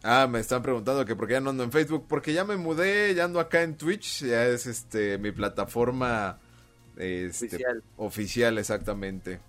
[0.08, 2.06] Ah, me están preguntando que por qué ya no ando en Facebook.
[2.08, 4.24] Porque ya me mudé, ya ando acá en Twitch.
[4.24, 6.38] Ya es este mi plataforma
[6.96, 7.84] este, oficial.
[7.98, 9.40] oficial, exactamente.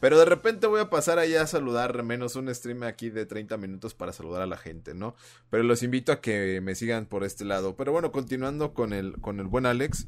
[0.00, 3.58] Pero de repente voy a pasar allá a saludar, menos un stream aquí de 30
[3.58, 5.14] minutos para saludar a la gente, ¿no?
[5.50, 7.76] Pero los invito a que me sigan por este lado.
[7.76, 10.06] Pero bueno, continuando con el, con el buen Alex.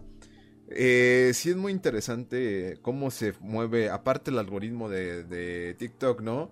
[0.70, 6.50] Eh, sí es muy interesante cómo se mueve, aparte el algoritmo de, TikTok, ¿no?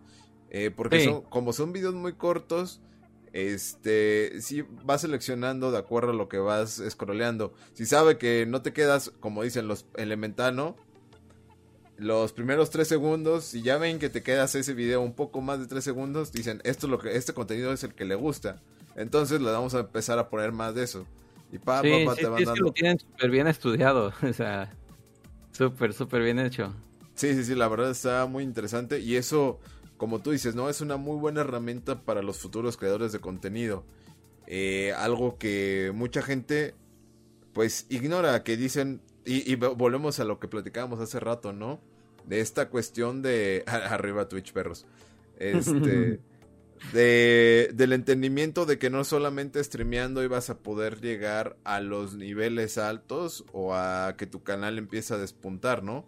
[0.51, 2.81] Eh, porque son, como son videos muy cortos,
[3.37, 7.53] este, si vas seleccionando de acuerdo a lo que vas scrolleando.
[7.75, 10.75] Si sabe que no te quedas, como dicen los elemental,
[11.99, 15.61] Los primeros tres segundos, si ya ven que te quedas ese video un poco más
[15.61, 18.63] de tres segundos, dicen, esto lo que, este contenido es el que le gusta.
[18.97, 21.07] Entonces le vamos a empezar a poner más de eso.
[21.53, 24.15] Y pa, sí, pa, te van es que lo tienen súper bien estudiado.
[24.23, 24.73] O sea,
[25.53, 26.75] súper, súper bien hecho.
[27.15, 29.01] Sí, sí, sí, la verdad está muy interesante.
[29.01, 29.59] Y eso,
[29.97, 30.69] como tú dices, ¿no?
[30.69, 33.85] Es una muy buena herramienta para los futuros creadores de contenido.
[34.47, 36.75] Eh, algo que mucha gente
[37.53, 41.81] pues ignora, que dicen, y, volvemos a lo que platicábamos hace rato, ¿no?
[42.27, 43.65] De esta cuestión de...
[43.67, 44.87] Arriba Twitch, perros.
[45.39, 46.21] Este...
[46.93, 52.77] de, del entendimiento de que no solamente streameando ibas a poder llegar a los niveles
[52.77, 56.07] altos o a que tu canal empiece a despuntar, ¿no?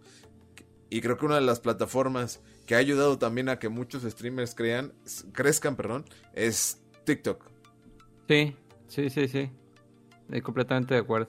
[0.89, 4.55] Y creo que una de las plataformas que ha ayudado también a que muchos streamers
[4.55, 4.93] crean,
[5.33, 7.45] crezcan, perdón, es TikTok.
[8.27, 8.55] Sí,
[8.87, 9.51] sí, sí, sí.
[10.21, 11.27] Estoy completamente de acuerdo.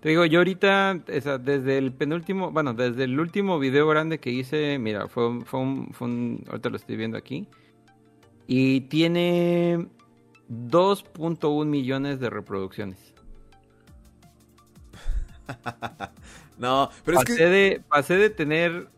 [0.00, 0.94] Te digo, yo ahorita,
[1.40, 5.92] desde el penúltimo, bueno, desde el último video grande que hice, mira, fue, fue, un,
[5.92, 7.46] fue un, ahorita lo estoy viendo aquí,
[8.48, 9.86] y tiene
[10.50, 12.98] 2.1 millones de reproducciones.
[16.58, 17.34] no, pero es que...
[17.34, 18.88] De, pasé de tener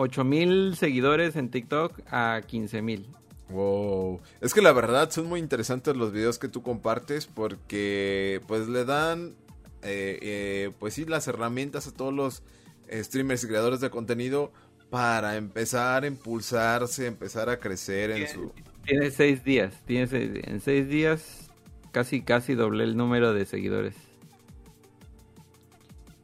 [0.00, 3.06] 8000 seguidores en TikTok a 15000.
[3.50, 4.20] Wow.
[4.40, 8.84] Es que la verdad son muy interesantes los videos que tú compartes porque pues le
[8.84, 9.34] dan
[9.82, 12.42] eh, eh, pues sí las herramientas a todos los
[12.90, 14.52] streamers y creadores de contenido
[14.88, 18.52] para empezar a impulsarse, empezar a crecer en su...
[18.84, 20.08] Tiene seis días, tiene
[20.44, 21.50] en seis días
[21.92, 23.94] casi casi doble el número de seguidores.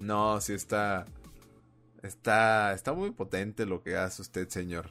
[0.00, 1.06] No, sí está
[2.02, 4.90] Está, está muy potente lo que hace usted, señor.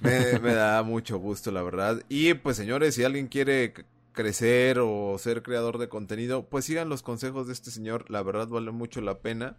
[0.00, 2.02] Me, da mucho gusto, la verdad.
[2.08, 3.74] Y pues, señores, si alguien quiere
[4.12, 8.08] crecer o ser creador de contenido, pues sigan los consejos de este señor.
[8.10, 9.56] La verdad vale mucho la pena.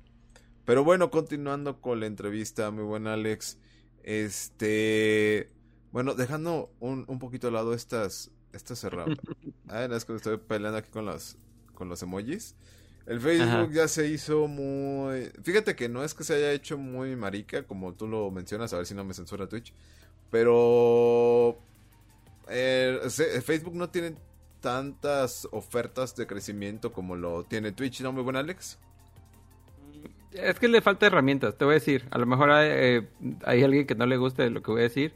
[0.63, 3.57] Pero bueno, continuando con la entrevista, muy buen Alex.
[4.03, 5.49] Este,
[5.91, 9.25] bueno, dejando un, un poquito de lado estas, estas herramientas.
[9.67, 11.37] Ah, es que estoy peleando aquí con los,
[11.73, 12.55] con los emojis.
[13.05, 15.31] El Facebook ya se hizo muy...
[15.43, 18.77] Fíjate que no es que se haya hecho muy marica, como tú lo mencionas, a
[18.77, 19.73] ver si no me censura Twitch.
[20.29, 21.57] Pero...
[22.49, 22.99] Eh,
[23.43, 24.15] Facebook no tiene
[24.59, 28.11] tantas ofertas de crecimiento como lo tiene Twitch, ¿no?
[28.11, 28.77] Muy buen Alex.
[30.31, 32.07] Es que le falta herramientas, te voy a decir.
[32.11, 33.07] A lo mejor hay, eh,
[33.43, 35.13] hay alguien que no le guste lo que voy a decir.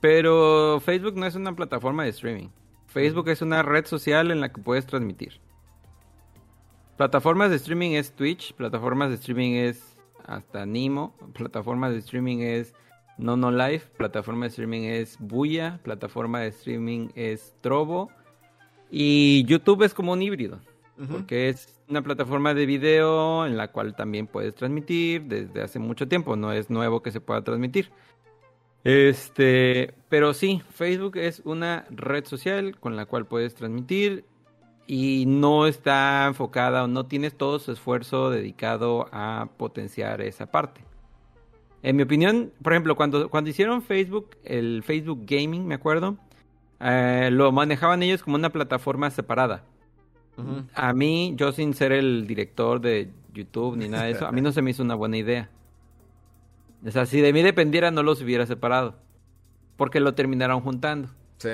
[0.00, 2.48] Pero Facebook no es una plataforma de streaming.
[2.86, 5.40] Facebook es una red social en la que puedes transmitir.
[6.96, 12.72] Plataformas de streaming es Twitch, plataformas de streaming es hasta Nimo, plataformas de streaming es
[13.18, 18.10] Nono Life, plataforma de streaming es Buya, plataforma de streaming es Trovo
[18.90, 20.58] y YouTube es como un híbrido,
[21.10, 26.08] porque es una plataforma de video en la cual también puedes transmitir desde hace mucho
[26.08, 27.90] tiempo, no es nuevo que se pueda transmitir.
[28.84, 34.24] Este, pero sí, Facebook es una red social con la cual puedes transmitir
[34.86, 40.82] y no está enfocada o no tienes todo su esfuerzo dedicado a potenciar esa parte.
[41.82, 46.16] En mi opinión, por ejemplo, cuando, cuando hicieron Facebook, el Facebook Gaming, me acuerdo,
[46.80, 49.64] eh, lo manejaban ellos como una plataforma separada.
[50.74, 54.42] A mí, yo sin ser el director de YouTube ni nada de eso, a mí
[54.42, 55.48] no se me hizo una buena idea.
[56.84, 58.96] O sea, si de mí dependiera, no los hubiera separado.
[59.76, 61.08] Porque lo terminaron juntando.
[61.38, 61.50] Sí.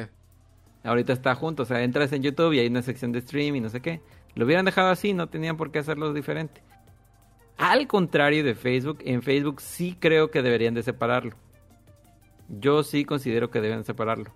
[0.84, 3.60] Ahorita está junto, o sea, entras en YouTube y hay una sección de stream y
[3.60, 4.00] no sé qué.
[4.34, 6.62] Lo hubieran dejado así, no tenían por qué hacerlo diferente.
[7.56, 11.36] Al contrario de Facebook, en Facebook sí creo que deberían de separarlo.
[12.48, 14.32] Yo sí considero que deben separarlo.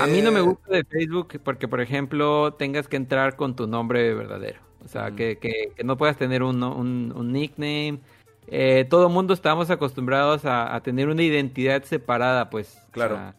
[0.00, 3.54] A mí no me eh, gusta de Facebook porque, por ejemplo, tengas que entrar con
[3.56, 4.60] tu nombre verdadero.
[4.84, 8.00] O sea, que, que, no puedas tener un, un, nickname.
[8.46, 12.80] Eh, todo mundo estamos acostumbrados a, tener una identidad separada, pues.
[12.92, 13.34] Claro.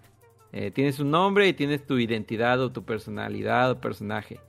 [0.59, 4.39] Eh, tienes un nombre y tienes tu identidad o tu personalidad o personaje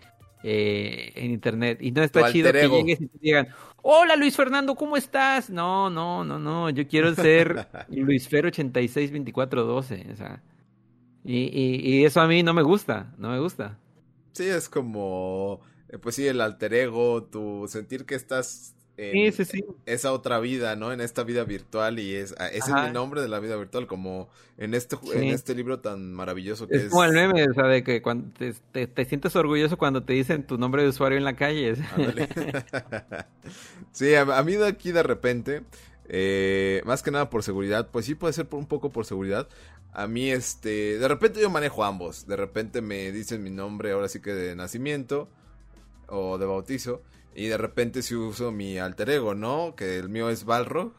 [0.42, 1.82] eh, en internet.
[1.82, 3.48] Y no está chido que llegues y te digan,
[3.82, 5.50] hola Luis Fernando, ¿cómo estás?
[5.50, 10.06] No, no, no, no, yo quiero ser Luis Fer 862412.
[10.10, 10.42] O sea,
[11.24, 13.78] y, y, eso a mí no me gusta, no me gusta.
[14.32, 19.44] Sí, es como, eh, pues sí, el alter ego, tu sentir que estás en sí,
[19.44, 20.92] sí, esa otra vida, ¿no?
[20.92, 23.86] En esta vida virtual y es, ah, ese es mi nombre de la vida virtual,
[23.86, 26.82] como en este, en este libro tan maravilloso que es.
[26.84, 30.14] Es como el meme, o sea, de que cuando te, te, sientes orgulloso cuando te
[30.14, 31.76] dicen tu nombre de usuario en la calle.
[33.92, 35.62] sí, a, a, mí de aquí de repente,
[36.08, 39.48] eh, más que nada por seguridad, pues sí puede ser por un poco por seguridad.
[39.92, 42.26] A mí, este, de repente yo manejo ambos.
[42.26, 45.28] De repente me dicen mi nombre, ahora sí que de nacimiento
[46.08, 47.00] o de bautizo.
[47.34, 49.74] Y de repente sí uso mi alter ego, ¿no?
[49.76, 50.92] Que el mío es Balrog.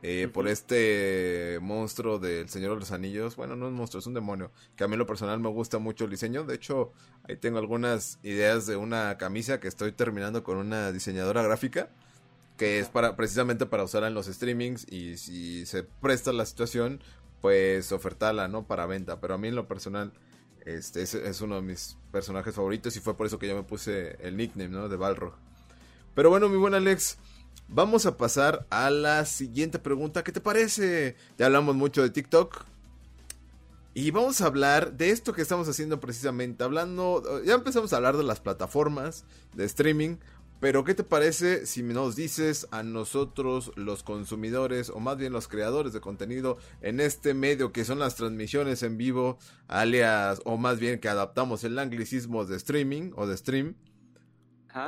[0.00, 3.34] Eh, por este monstruo del Señor de los Anillos.
[3.34, 4.52] Bueno, no es un monstruo, es un demonio.
[4.76, 6.44] Que a mí en lo personal me gusta mucho el diseño.
[6.44, 6.92] De hecho,
[7.28, 11.90] ahí tengo algunas ideas de una camisa que estoy terminando con una diseñadora gráfica
[12.58, 17.00] que es para precisamente para usarla en los streamings y si se presta la situación,
[17.40, 18.66] pues ofertarla, ¿no?
[18.66, 19.20] Para venta.
[19.20, 20.12] Pero a mí en lo personal,
[20.66, 24.18] este es, uno de mis personajes favoritos y fue por eso que yo me puse
[24.20, 24.88] el nickname, ¿no?
[24.88, 25.34] De Balrog.
[26.14, 27.18] Pero bueno, mi buen Alex,
[27.68, 30.24] vamos a pasar a la siguiente pregunta.
[30.24, 31.16] ¿Qué te parece?
[31.38, 32.64] Ya hablamos mucho de TikTok.
[33.94, 36.62] Y vamos a hablar de esto que estamos haciendo precisamente.
[36.62, 40.16] Hablando, ya empezamos a hablar de las plataformas de streaming.
[40.60, 45.46] Pero ¿qué te parece si nos dices a nosotros los consumidores o más bien los
[45.46, 50.80] creadores de contenido en este medio que son las transmisiones en vivo, alias o más
[50.80, 53.76] bien que adaptamos el anglicismo de streaming o de stream?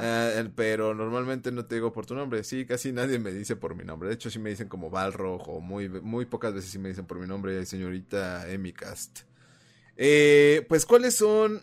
[0.01, 2.45] Eh, pero normalmente no te digo por tu nombre.
[2.45, 4.09] Sí, casi nadie me dice por mi nombre.
[4.09, 7.07] De hecho, sí me dicen como Balrog o muy, muy pocas veces sí me dicen
[7.07, 9.21] por mi nombre, señorita Emicast.
[9.97, 11.63] Eh, pues, ¿cuáles son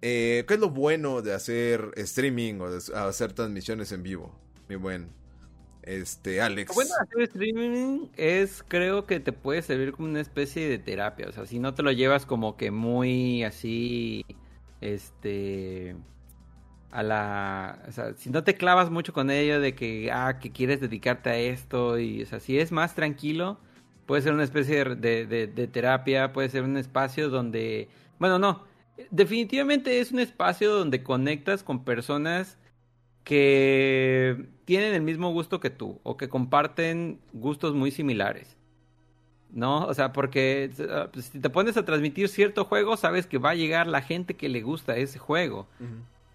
[0.00, 4.32] eh, ¿Qué es lo bueno de hacer streaming o de hacer transmisiones en vivo?
[4.68, 5.08] Mi buen
[5.82, 6.68] este Alex.
[6.68, 10.78] Lo bueno de hacer streaming es, creo que te puede servir como una especie de
[10.78, 11.28] terapia.
[11.28, 14.24] O sea, si no te lo llevas como que muy así,
[14.80, 15.96] este,
[16.90, 20.50] a la, o sea, si no te clavas mucho con ello de que, ah, que
[20.52, 23.58] quieres dedicarte a esto y, o sea, si es más tranquilo,
[24.06, 28.64] puede ser una especie de, de terapia, puede ser un espacio donde, bueno, no,
[29.10, 32.58] definitivamente es un espacio donde conectas con personas
[33.24, 38.56] que tienen el mismo gusto que tú o que comparten gustos muy similares.
[39.50, 39.86] ¿No?
[39.86, 43.50] O sea, porque ah, pues, si te pones a transmitir cierto juego, sabes que va
[43.50, 45.66] a llegar la gente que le gusta ese juego.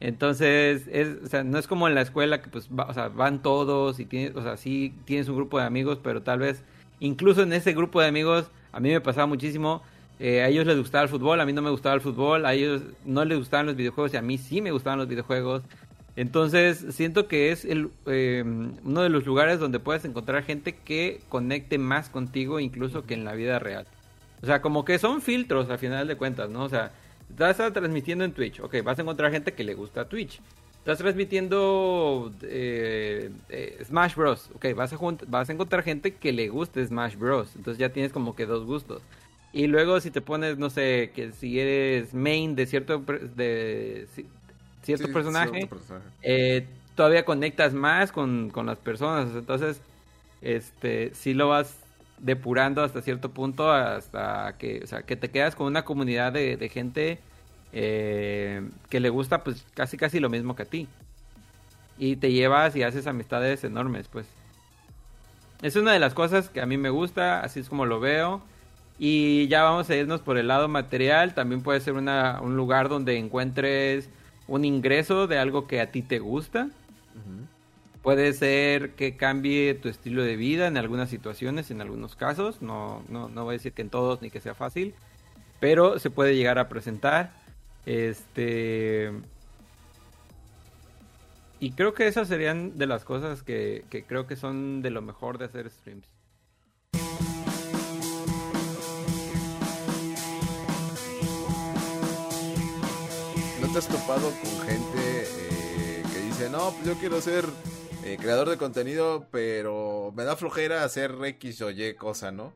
[0.04, 3.42] Entonces, es, o sea, no es como en la escuela que pues o sea, van
[3.42, 6.62] todos y tienes, o sea, sí tienes un grupo de amigos, pero tal vez
[7.00, 9.82] incluso en ese grupo de amigos, a mí me pasaba muchísimo,
[10.20, 12.54] eh, a ellos les gustaba el fútbol, a mí no me gustaba el fútbol, a
[12.54, 15.64] ellos no les gustaban los videojuegos y a mí sí me gustaban los videojuegos.
[16.18, 18.44] Entonces siento que es el, eh,
[18.84, 23.24] uno de los lugares donde puedes encontrar gente que conecte más contigo incluso que en
[23.24, 23.88] la vida real.
[24.42, 26.66] O sea, como que son filtros al final de cuentas, ¿no?
[26.66, 26.92] O sea,
[27.30, 30.40] estás transmitiendo en Twitch, ok, vas a encontrar gente que le gusta Twitch.
[30.80, 33.32] Estás transmitiendo eh,
[33.86, 34.50] Smash Bros.
[34.54, 37.56] Ok, vas a, vas a encontrar gente que le guste Smash Bros.
[37.56, 39.02] Entonces ya tienes como que dos gustos.
[39.54, 44.08] Y luego si te pones, no sé, que si eres main de cierto de
[44.82, 45.70] cierto personaje,
[46.22, 49.30] Eh, todavía conectas más con, las personas.
[49.36, 49.80] Entonces,
[50.42, 51.78] este, si lo vas
[52.24, 56.70] depurando hasta cierto punto, hasta que, o sea, que te quedas con una comunidad de,
[56.70, 57.20] gente
[57.74, 60.88] eh, que le gusta pues casi casi lo mismo que a ti.
[62.00, 64.26] Y te llevas y haces amistades enormes, pues.
[65.62, 68.42] Es una de las cosas que a mí me gusta, así es como lo veo.
[68.98, 71.34] Y ya vamos a irnos por el lado material.
[71.34, 74.10] También puede ser una, un lugar donde encuentres
[74.48, 76.70] un ingreso de algo que a ti te gusta.
[78.04, 82.62] Puede ser que cambie tu estilo de vida en algunas situaciones, en algunos casos.
[82.62, 84.94] No, no, no voy a decir que en todos ni que sea fácil.
[85.60, 87.34] Pero se puede llegar a presentar.
[87.86, 89.12] Este.
[91.60, 95.02] Y creo que esas serían de las cosas que, que creo que son de lo
[95.02, 96.14] mejor de hacer streams.
[103.74, 107.44] te has topado con gente, eh, dice, no, pues yo quiero ser
[108.06, 112.54] eh, creador de contenido, pero me da flojera hacer X o Y cosa, ¿no?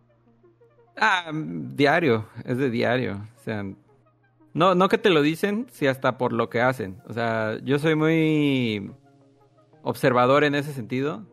[0.98, 3.22] Ah, diario, es de diario.
[3.40, 3.64] O sea,
[4.54, 7.02] no, no que te lo dicen, si hasta por lo que hacen.
[7.08, 8.92] O sea, yo soy muy
[9.84, 11.26] observador en ese sentido.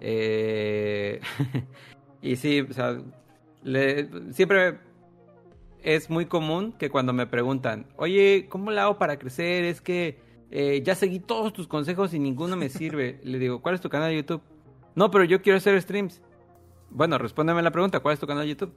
[0.00, 1.20] Eh,
[2.22, 2.98] y sí, o sea,
[4.32, 4.78] siempre
[5.82, 9.64] es muy común que cuando me preguntan, oye, ¿cómo le hago para crecer?
[9.64, 10.18] Es que
[10.50, 13.20] eh, ya seguí todos tus consejos y ninguno me sirve.
[13.24, 14.42] Le digo, ¿cuál es tu canal de YouTube?
[14.94, 16.20] No, pero yo quiero hacer streams.
[16.90, 18.74] Bueno, respóndeme la pregunta, ¿cuál es tu canal de YouTube?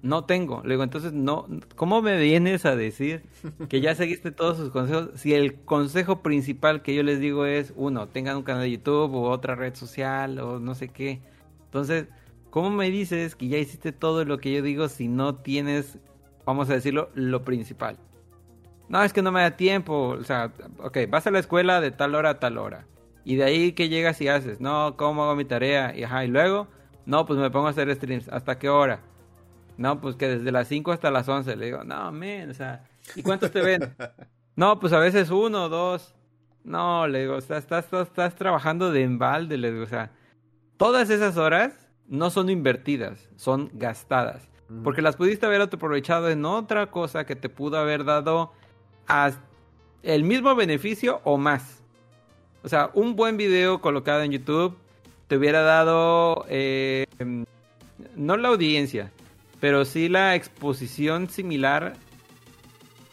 [0.00, 0.62] No tengo.
[0.64, 1.46] Le digo, entonces, no,
[1.76, 3.22] ¿cómo me vienes a decir
[3.68, 5.10] que ya seguiste todos sus consejos?
[5.14, 9.14] Si el consejo principal que yo les digo es, uno, tengan un canal de YouTube
[9.14, 11.20] o otra red social o no sé qué.
[11.66, 12.06] Entonces,
[12.50, 15.98] ¿cómo me dices que ya hiciste todo lo que yo digo si no tienes,
[16.44, 17.98] vamos a decirlo, lo principal?
[18.88, 20.08] No, es que no me da tiempo.
[20.08, 22.86] O sea, ok, vas a la escuela de tal hora a tal hora.
[23.24, 25.96] Y de ahí que llegas y haces, no, ¿cómo hago mi tarea?
[25.96, 26.68] Y ajá, y luego,
[27.06, 28.28] no, pues me pongo a hacer streams.
[28.28, 29.00] ¿Hasta qué hora?
[29.76, 31.56] No, pues que desde las 5 hasta las 11.
[31.56, 32.84] Le digo, no, men, o sea,
[33.16, 33.94] ¿y cuántos te ven?
[34.56, 36.14] no, pues a veces uno, dos.
[36.62, 40.12] No, le digo, estás, estás, estás trabajando de embalde, le digo, o sea,
[40.76, 44.48] todas esas horas no son invertidas, son gastadas.
[44.82, 48.52] Porque las pudiste haber aprovechado en otra cosa que te pudo haber dado
[50.02, 51.82] el mismo beneficio o más.
[52.62, 54.76] O sea, un buen video colocado en YouTube
[55.28, 57.06] te hubiera dado eh,
[58.16, 59.10] no la audiencia,
[59.60, 61.94] pero sí la exposición similar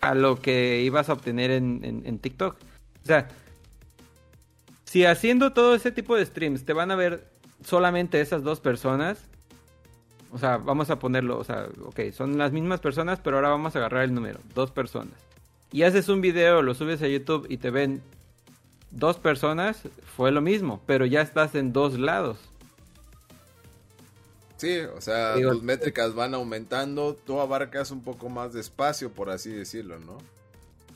[0.02, 2.56] a lo que ibas a obtener en, TikTok.
[3.04, 3.28] O sea,
[4.84, 7.28] si haciendo todo ese tipo de streams te van a ver
[7.64, 9.24] solamente esas dos personas,
[10.32, 13.76] o sea, vamos a ponerlo, o sea, ok, son las mismas personas, pero ahora vamos
[13.76, 15.14] a agarrar el número, dos personas.
[15.72, 18.02] Y haces un video, lo subes a YouTube y te ven
[18.92, 19.82] dos personas,
[20.16, 22.38] fue lo mismo, pero ya estás en dos lados.
[24.58, 29.32] Sí, o sea, tus métricas van aumentando, tú abarcas un poco más de espacio, por
[29.32, 30.18] así decirlo, ¿no?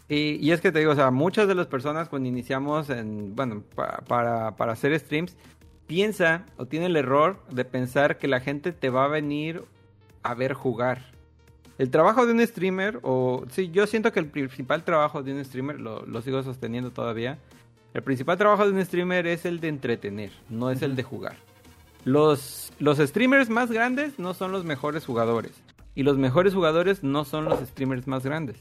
[0.07, 3.35] Y, y es que te digo, o sea, muchas de las personas cuando iniciamos en,
[3.35, 5.35] bueno, para, para hacer streams,
[5.87, 9.63] piensa o tiene el error de pensar que la gente te va a venir
[10.21, 11.14] a ver jugar.
[11.77, 15.43] El trabajo de un streamer, o sí, yo siento que el principal trabajo de un
[15.43, 17.37] streamer, lo, lo sigo sosteniendo todavía,
[17.93, 21.37] el principal trabajo de un streamer es el de entretener, no es el de jugar.
[22.03, 25.51] Los, los streamers más grandes no son los mejores jugadores.
[25.95, 28.57] Y los mejores jugadores no son los streamers más grandes.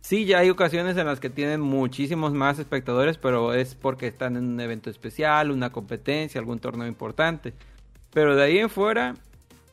[0.00, 4.36] Sí, ya hay ocasiones en las que tienen muchísimos más espectadores, pero es porque están
[4.36, 7.54] en un evento especial, una competencia, algún torneo importante.
[8.12, 9.14] Pero de ahí en fuera,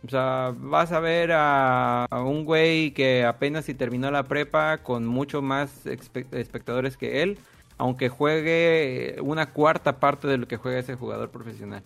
[0.06, 5.06] o sea, vas a ver a, un güey que apenas si terminó la prepa con
[5.06, 7.38] mucho más espectadores que él,
[7.78, 11.84] aunque juegue una cuarta parte de lo que juega ese jugador profesional.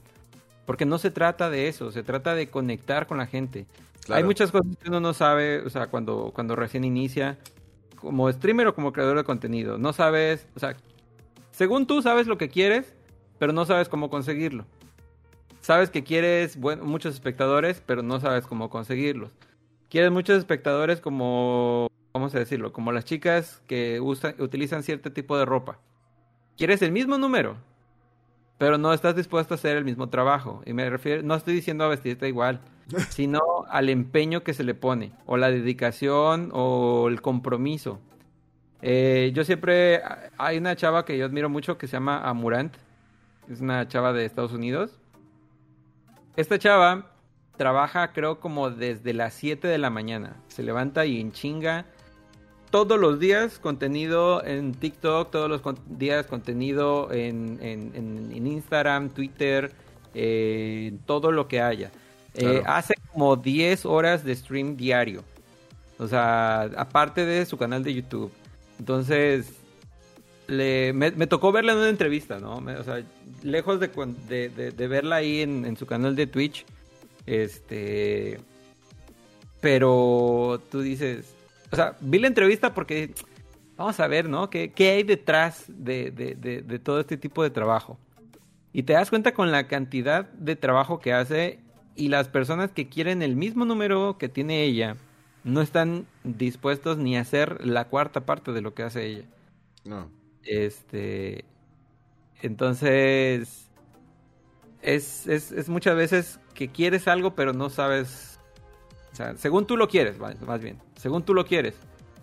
[0.66, 3.66] Porque no se trata de eso, se trata de conectar con la gente.
[4.10, 7.38] Hay muchas cosas que uno no sabe, o sea, cuando, cuando recién inicia,
[7.96, 9.78] como streamer o como creador de contenido.
[9.78, 10.76] No sabes, o sea,
[11.52, 12.94] según tú sabes lo que quieres,
[13.40, 14.66] pero no sabes cómo conseguirlo.
[15.64, 19.32] Sabes que quieres muchos espectadores, pero no sabes cómo conseguirlos.
[19.90, 25.46] Quieres muchos espectadores como, vamos a decirlo, como las chicas que utilizan cierto tipo de
[25.46, 25.80] ropa.
[26.58, 27.56] Quieres el mismo número,
[28.58, 30.62] pero no estás dispuesto a hacer el mismo trabajo.
[30.66, 32.60] Y me refiero, no estoy diciendo a vestirte igual,
[33.10, 33.40] sino
[33.70, 38.02] al empeño que se le pone, o la dedicación, o el compromiso.
[38.82, 40.02] Eh, yo siempre,
[40.38, 42.76] hay una chava que yo admiro mucho que se llama Amurant,
[43.50, 45.00] es una chava de Estados Unidos.
[46.36, 47.12] Esta chava
[47.58, 51.86] trabaja creo como desde las 7 de la mañana, se levanta y en chinga
[52.74, 59.72] todos los días contenido en TikTok, todos los días contenido en, Instagram, Twitter,
[60.16, 61.92] eh, todo lo que haya.
[62.34, 65.24] Eh, hace como 10 horas de stream diario.
[66.00, 68.32] O sea, aparte de su canal de YouTube.
[68.80, 69.54] Entonces,
[70.48, 72.58] le, me, tocó verla en una entrevista, ¿no?
[72.58, 73.04] o sea,
[73.44, 76.66] lejos de, de, verla ahí en, en, su canal de Twitch.
[77.26, 78.40] Este.
[79.62, 81.34] Pero tú dices,
[81.72, 83.14] o sea, vi la entrevista porque
[83.78, 84.50] vamos a ver, ¿no?
[84.50, 87.98] ¿Qué, hay detrás de, todo este tipo de trabajo?
[88.74, 91.60] Y te das cuenta con la cantidad de trabajo que hace
[91.96, 94.98] y las personas que quieren el mismo número que tiene ella
[95.44, 99.26] no están dispuestos ni a hacer la cuarta parte de lo que hace ella.
[99.86, 100.10] No.
[100.46, 101.46] Este.
[102.42, 103.70] Entonces.
[104.82, 108.34] Es, es, es muchas veces que quieres algo, pero no sabes
[109.14, 110.80] o sea, según tú lo quieres, más bien.
[110.96, 111.76] Según tú lo quieres.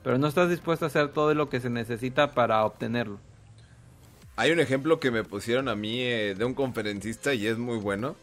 [0.02, 3.20] Pero no estás dispuesto a hacer todo lo que se necesita para obtenerlo.
[4.34, 7.78] Hay un ejemplo que me pusieron a mí eh, de un conferencista y es muy
[7.78, 8.16] bueno.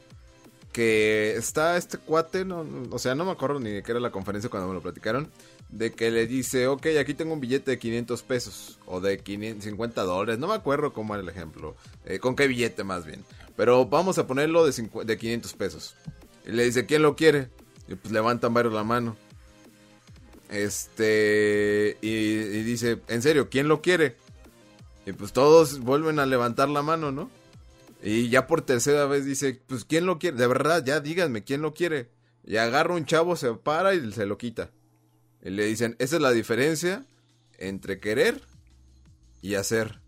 [0.78, 4.12] Que está este cuate, no, o sea, no me acuerdo ni de qué era la
[4.12, 5.32] conferencia cuando me lo platicaron.
[5.70, 10.04] De que le dice, ok, aquí tengo un billete de 500 pesos o de 550
[10.04, 10.38] dólares.
[10.38, 11.76] No me acuerdo cómo era el ejemplo.
[12.06, 13.26] Eh, con qué billete más bien.
[13.56, 15.96] Pero vamos a ponerlo de, de 500 pesos.
[16.46, 17.50] Y le dice, ¿quién lo quiere?
[17.88, 19.18] Y pues levantan varios la mano.
[20.52, 21.98] Este.
[22.04, 24.16] Y, y, dice, en serio, ¿quién lo quiere?
[25.08, 27.32] Y pues todos vuelven a levantar la mano, ¿no?
[28.02, 30.38] Y ya por tercera vez dice, pues ¿quién lo quiere?
[30.38, 32.10] De verdad, ya díganme, ¿quién lo quiere?
[32.46, 34.72] Y agarra un chavo, se para y se lo quita.
[35.44, 37.06] Y le dicen, esa es la diferencia
[37.58, 38.42] entre querer
[39.42, 40.00] y hacer.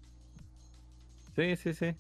[1.36, 1.96] Sí, sí, sí.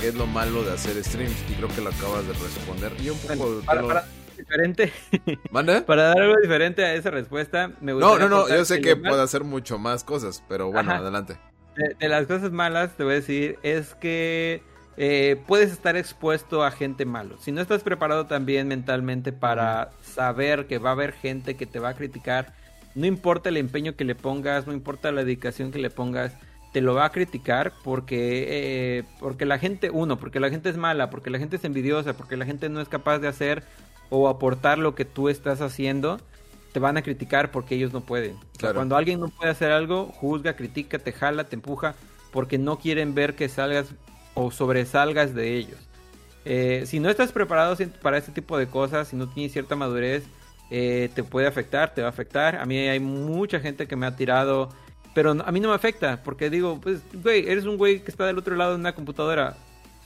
[0.00, 2.92] qué es lo malo de hacer streams y creo que lo acabas de responder.
[3.02, 4.08] Y un poco para, para,
[4.50, 4.92] diferente.
[5.86, 8.96] para dar algo diferente a esa respuesta, me gustaría No, no, no, yo sé que,
[8.96, 11.36] puede hacer mucho más cosas, pero bueno, adelante.
[11.98, 14.62] De, las cosas malas te voy a decir es que
[14.96, 17.36] eh, puedes estar expuesto a gente malo.
[17.38, 21.78] Si no estás preparado también mentalmente para saber que va a haber gente que te
[21.78, 22.54] va a criticar,
[22.94, 26.32] no importa el empeño que le pongas, no importa la dedicación que le pongas,
[26.72, 30.76] te lo va a criticar porque, eh, porque la gente, uno, porque la gente es
[30.76, 33.64] mala, porque la gente es envidiosa, porque la gente no es capaz de hacer
[34.10, 36.20] o aportar lo que tú estás haciendo,
[36.72, 38.36] te van a criticar porque ellos no pueden.
[38.74, 41.94] cuando alguien no puede hacer algo, juzga, critica, te jala, te empuja,
[42.32, 43.86] porque no quieren ver que salgas
[44.34, 45.78] o sobresalgas de ellos.
[46.44, 50.24] Eh, si no estás preparado para este tipo de cosas, si no tienes cierta madurez,
[50.70, 52.56] eh, te puede afectar, te va a afectar.
[52.56, 54.70] A mí hay mucha gente que me ha tirado
[55.14, 58.26] pero a mí no me afecta, porque digo, pues, güey, eres un güey que está
[58.26, 59.56] del otro lado de una computadora.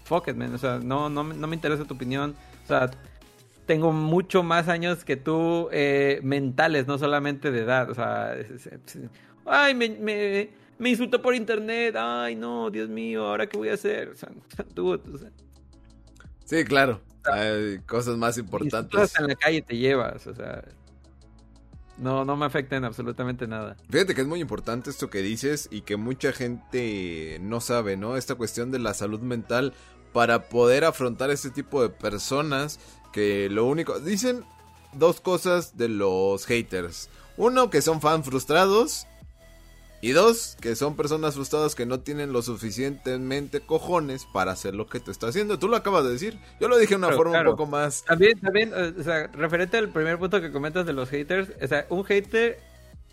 [0.04, 0.54] Fuck it, man.
[0.54, 2.34] O sea, no, no, no me interesa tu opinión.
[2.64, 2.90] O sea,
[3.66, 7.90] tengo mucho más años que tú eh, mentales, no solamente de edad.
[7.90, 8.34] O sea,
[9.46, 11.96] ay, me, me, me, insultó por internet.
[11.98, 14.08] Ay, no, Dios mío, ¿ahora qué voy a hacer?
[14.08, 14.30] O sea,
[14.74, 15.00] tú,
[16.44, 17.00] Sí, claro.
[17.24, 19.18] Hay cosas más importantes.
[19.18, 20.62] en la calle te llevas, o sea.
[21.96, 23.76] No, no me afecta en absolutamente nada.
[23.88, 28.16] Fíjate que es muy importante esto que dices y que mucha gente no sabe, ¿no?
[28.16, 29.72] Esta cuestión de la salud mental
[30.12, 32.80] para poder afrontar este tipo de personas
[33.14, 34.00] que lo único...
[34.00, 34.44] Dicen
[34.92, 37.08] dos cosas de los haters.
[37.36, 39.06] Uno, que son fans frustrados
[40.00, 44.88] y dos, que son personas frustradas que no tienen lo suficientemente cojones para hacer lo
[44.88, 45.58] que tú estás haciendo.
[45.60, 46.38] Tú lo acabas de decir.
[46.60, 48.04] Yo lo dije de una forma un poco más.
[48.04, 51.66] También, también, eh, o sea, referente al primer punto que comentas de los haters, o
[51.68, 52.58] sea, un hater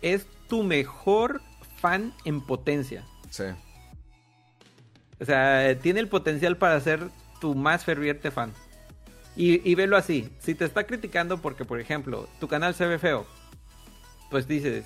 [0.02, 1.40] es tu mejor
[1.80, 3.06] fan en potencia.
[3.30, 3.44] Sí.
[5.20, 7.08] O sea, tiene el potencial para ser
[7.40, 8.52] tu más ferviente fan.
[9.36, 10.30] Y, y velo así.
[10.40, 13.26] Si te está criticando porque, por ejemplo, tu canal se ve feo,
[14.30, 14.84] pues dices,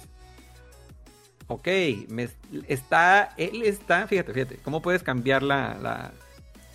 [1.49, 1.69] ok,
[2.09, 2.29] me
[2.69, 6.13] está, él está, fíjate, fíjate, cómo puedes cambiar la,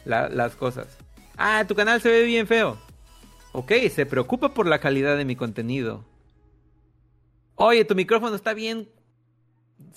[0.05, 0.87] las cosas.
[1.37, 2.77] Ah, tu canal se ve bien feo.
[3.53, 6.05] Ok, se preocupa por la calidad de mi contenido.
[7.55, 8.89] Oye, tu micrófono está bien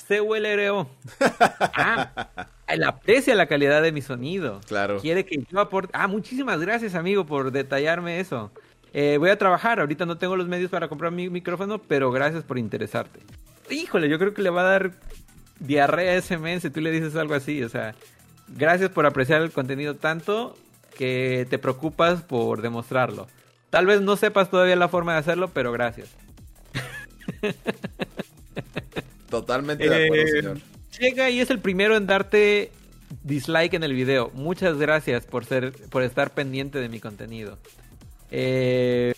[0.09, 0.91] CULRO.
[1.61, 4.61] ah, él aprecia la calidad de mi sonido.
[4.66, 5.01] Claro.
[5.01, 5.91] Quiere que yo aporte.
[5.95, 8.53] Ah, muchísimas gracias, amigo, por detallarme eso.
[8.93, 9.81] Eh, voy a trabajar.
[9.81, 13.20] Ahorita no tengo los medios para comprar mi micrófono, pero gracias por interesarte
[13.70, 14.93] híjole, yo creo que le va a dar
[15.61, 17.62] diarrea a ese men si tú le dices algo así.
[17.62, 17.95] O sea,
[18.49, 20.57] gracias por apreciar el contenido tanto
[20.97, 23.29] que te preocupas por demostrarlo.
[23.70, 26.09] Tal vez no sepas todavía la forma de hacerlo, pero gracias.
[29.31, 30.59] Totalmente de acuerdo, eh, señor.
[30.99, 32.70] Llega y es el primero en darte
[33.22, 34.30] dislike en el video.
[34.34, 37.59] Muchas gracias por ser, por estar pendiente de mi contenido.
[38.30, 39.14] Eh,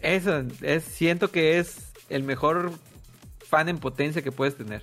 [0.00, 2.72] eso, es, siento que es el mejor
[3.38, 4.82] fan en potencia que puedes tener.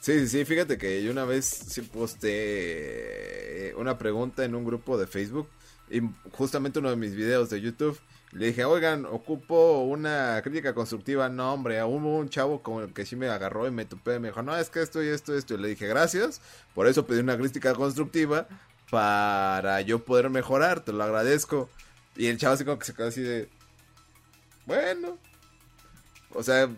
[0.00, 4.64] Sí, sí, sí, fíjate que yo una vez sí posté eh, una pregunta en un
[4.64, 5.48] grupo de Facebook
[5.90, 6.00] y
[6.32, 7.98] justamente uno de mis videos de YouTube
[8.32, 11.28] le dije, oigan, ocupo una crítica constructiva.
[11.28, 14.20] No, hombre, hubo un chavo como el que sí me agarró y me tupé.
[14.20, 15.54] Me dijo, no, es que esto y esto y esto.
[15.54, 16.40] Y le dije, gracias.
[16.74, 18.46] Por eso pedí una crítica constructiva
[18.90, 20.80] para yo poder mejorar.
[20.80, 21.68] Te lo agradezco.
[22.16, 23.48] Y el chavo así como que se quedó así de,
[24.66, 25.18] bueno.
[26.32, 26.68] O sea,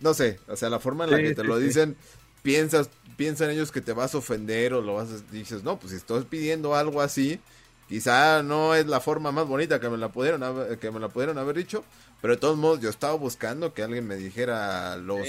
[0.00, 1.96] no sé, o sea, la forma en la que te lo dicen,
[2.42, 5.92] piensas, piensan ellos que te vas a ofender o lo vas a, dices, no, pues
[5.92, 7.40] si estoy pidiendo algo así,
[7.88, 11.08] quizá no es la forma más bonita que me la pudieron haber, que me la
[11.08, 11.84] pudieron haber dicho,
[12.20, 15.26] pero de todos modos yo estaba buscando que alguien me dijera los,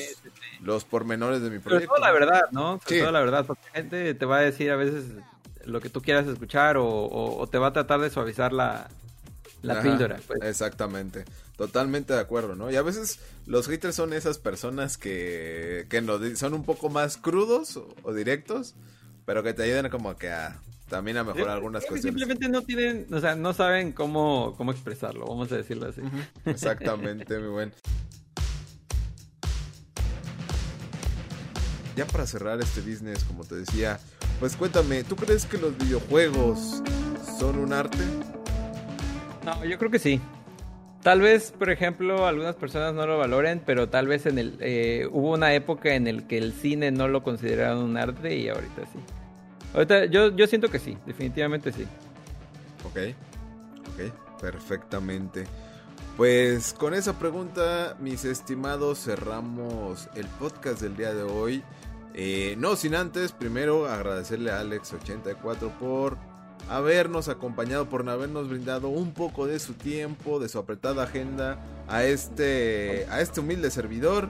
[0.62, 1.93] los pormenores de mi proyecto.
[1.93, 2.80] Pero toda la verdad, ¿no?
[2.88, 5.03] Toda la verdad, porque la gente te va a decir a veces
[5.66, 8.88] lo que tú quieras escuchar o, te va a tratar de suavizar la,
[9.62, 10.20] la píldora.
[10.26, 10.41] Pues.
[10.43, 11.26] Exactamente,
[11.58, 12.72] totalmente de acuerdo, ¿no?
[12.72, 17.78] Y a veces los haters son esas personas que, que son un poco más crudos
[18.03, 18.76] o, directos,
[19.26, 22.19] pero que te ayudan como que a también a mejorar algunas cuestiones.
[22.19, 26.01] Simplemente no tienen, o sea, no saben cómo, cómo expresarlo, vamos a decirlo así.
[26.45, 27.73] Exactamente, muy buen.
[31.95, 33.99] Ya para cerrar este business, como te decía,
[34.39, 36.83] pues cuéntame, ¿tú crees que los videojuegos
[37.39, 38.03] son un arte?
[39.45, 40.19] No, yo creo que sí.
[41.01, 45.07] Tal vez, por ejemplo, algunas personas no lo valoren, pero tal vez en el eh,
[45.11, 48.81] hubo una época en el que el cine no lo consideraron un arte y ahorita
[48.91, 48.99] sí.
[49.76, 51.84] Ahorita yo, siento que sí, definitivamente sí.
[52.86, 53.13] Ok,
[53.91, 55.43] ok, perfectamente.
[56.15, 61.61] Pues con esa pregunta, mis estimados, cerramos el podcast del día de hoy.
[62.13, 66.17] Eh, no sin antes, primero agradecerle a Alex84 por
[66.69, 71.59] habernos acompañado, por habernos brindado un poco de su tiempo, de su apretada agenda
[71.89, 74.30] a este, a este humilde servidor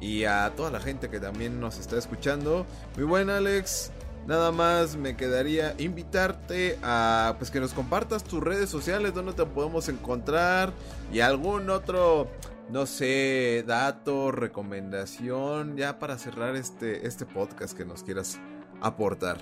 [0.00, 2.64] y a toda la gente que también nos está escuchando.
[2.96, 3.90] Muy buen Alex,
[4.26, 9.44] nada más me quedaría invitarte a pues que nos compartas tus redes sociales, donde te
[9.46, 10.72] podemos encontrar
[11.12, 12.28] y algún otro
[12.70, 18.40] no sé, dato, recomendación ya para cerrar este este podcast que nos quieras
[18.80, 19.38] aportar.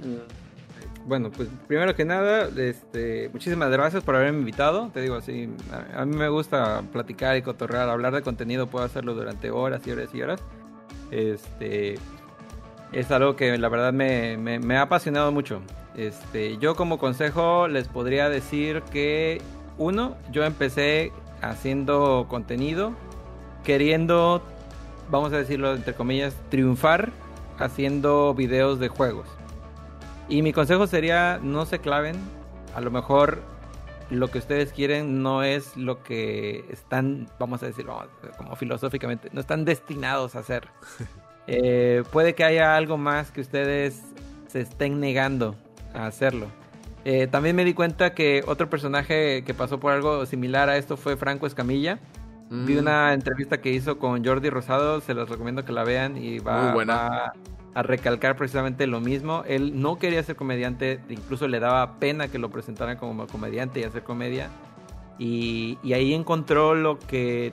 [0.00, 0.46] Mm
[1.06, 4.90] bueno, pues primero que nada, este, muchísimas gracias por haberme invitado.
[4.92, 5.48] Te digo así,
[5.94, 9.92] a, mí me gusta platicar y cotorrear, hablar de contenido, puedo hacerlo durante horas y
[9.92, 10.40] horas y horas.
[11.12, 11.94] Este,
[12.92, 15.60] es algo que la verdad me, ha apasionado mucho.
[15.96, 19.40] Este, yo como consejo les podría decir que
[19.78, 21.12] uno, yo empecé
[21.42, 22.92] haciendo contenido,
[23.64, 24.42] queriendo,
[25.10, 27.10] vamos a decirlo entre comillas, triunfar
[27.58, 29.28] haciendo videos de juegos.
[30.28, 32.16] Y mi consejo sería no se claven.
[32.74, 33.42] A lo mejor
[34.10, 37.86] lo que ustedes quieren no es lo que están, vamos a decir,
[38.36, 40.68] como filosóficamente, no están destinados a hacer.
[41.46, 44.02] Eh, puede que haya algo más que ustedes
[44.48, 45.54] se estén negando
[45.94, 46.48] a hacerlo.
[47.04, 50.96] Eh, también me di cuenta que otro personaje que pasó por algo similar a esto
[50.96, 52.00] fue Franco Escamilla.
[52.50, 52.78] Vi mm.
[52.78, 57.32] una entrevista que hizo con Jordi Rosado, se los recomiendo que la vean y va,
[57.74, 59.44] a recalcar precisamente lo mismo.
[59.46, 63.84] Él no quería ser comediante, incluso le daba pena que lo presentaran como comediante y
[63.84, 64.48] hacer comedia.
[65.18, 67.52] Y, ahí encontró lo que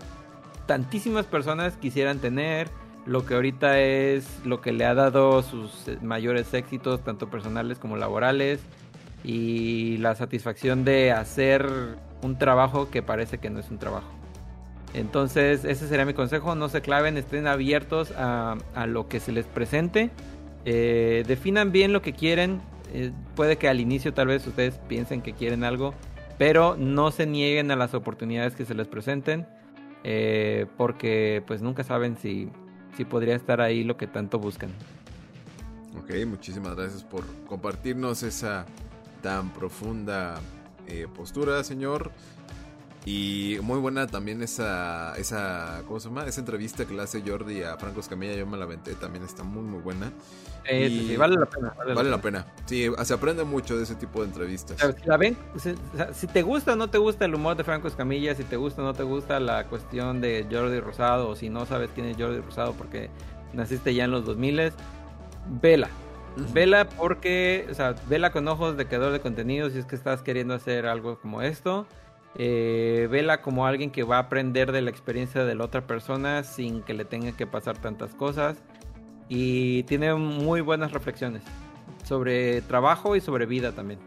[0.66, 2.70] tantísimas personas quisieran tener,
[3.06, 7.98] lo que ahorita es lo que le ha dado sus mayores éxitos, tanto personales como
[7.98, 8.60] laborales,
[9.24, 11.68] y la satisfacción de hacer
[12.22, 14.10] un trabajo que parece que no es un trabajo.
[14.94, 16.56] Entonces, ese sería mi consejo.
[16.56, 20.12] No se claven, estén abiertos a, lo que se les presente.
[20.66, 22.62] Eh, definan bien lo que quieren.
[22.94, 25.96] Eh, puede que al inicio tal vez ustedes piensen que quieren algo,
[26.38, 29.48] pero no se nieguen a las oportunidades que se les presenten.
[30.04, 32.50] Eh, porque pues nunca saben si,
[32.96, 34.72] si podría estar ahí lo que tanto buscan.
[35.98, 38.66] Ok, muchísimas gracias por compartirnos esa
[39.22, 40.40] tan profunda
[41.16, 42.12] postura, señor.
[43.06, 46.26] Y muy buena también esa, esa, ¿cómo se llama?
[46.26, 49.44] Esa entrevista que le hace Jordi a Franco Escamilla, yo me la aventé, también está
[49.44, 50.14] muy, muy buena.
[50.72, 51.74] y vale la pena.
[51.78, 52.46] Vale, la, pena.
[52.66, 54.78] Sí, se aprende mucho de ese tipo de entrevistas.
[54.80, 55.38] Si la ven,
[56.14, 58.82] si te gusta o no te gusta el humor de Franco Escamilla, si te gusta
[58.82, 62.16] o no te gusta la cuestión de Jordi Rosado, o si no sabes quién es
[62.16, 63.10] Jordi Rosado porque
[63.52, 64.72] naciste ya en los 2000,
[65.62, 65.90] vela.
[66.54, 70.22] Vela porque, o sea, vela con ojos de creador de contenido si es que estás
[70.22, 71.86] queriendo hacer algo como esto.
[72.36, 76.44] Eh, vela como alguien que va a aprender de la experiencia de la otra persona
[76.44, 78.58] sin que le tenga que pasar tantas cosas.
[79.30, 81.44] Y tiene muy buenas reflexiones
[82.04, 84.00] sobre trabajo y sobre vida también.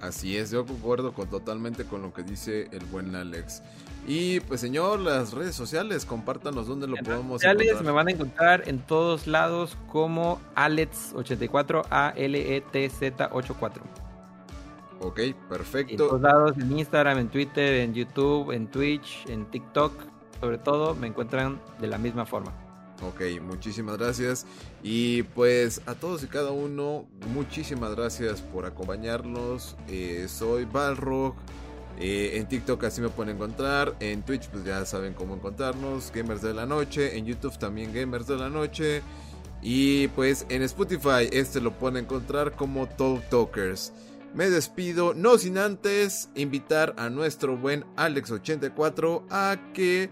[0.00, 3.62] Así es, yo concuerdo con, totalmente con lo que dice el buen Alex.
[4.06, 7.84] Y pues señor, las redes sociales, compártanos dónde lo podemos encontrar.
[7.84, 13.99] Me van a encontrar en todos lados como Alex84, A-L-E-T-Z-84.
[15.00, 15.92] Ok, perfecto.
[15.92, 19.92] En todos lados, en Instagram, en Twitter, en YouTube, en Twitch, en TikTok,
[20.40, 22.52] sobre todo, me encuentran de la misma forma.
[23.02, 24.46] Ok, muchísimas gracias.
[24.82, 29.76] Y pues a todos y cada uno, muchísimas gracias por acompañarnos.
[29.88, 31.34] Eh, soy Balrog.
[31.98, 33.96] Eh, en TikTok así me pueden encontrar.
[34.00, 36.12] En Twitch pues ya saben cómo encontrarnos.
[36.14, 37.16] Gamers de la Noche.
[37.16, 39.02] En YouTube también Gamers de la Noche.
[39.62, 43.92] Y pues en Spotify este lo pueden encontrar como Talk Talkers
[44.34, 50.10] me despido, no sin antes invitar a nuestro buen Alex84 a que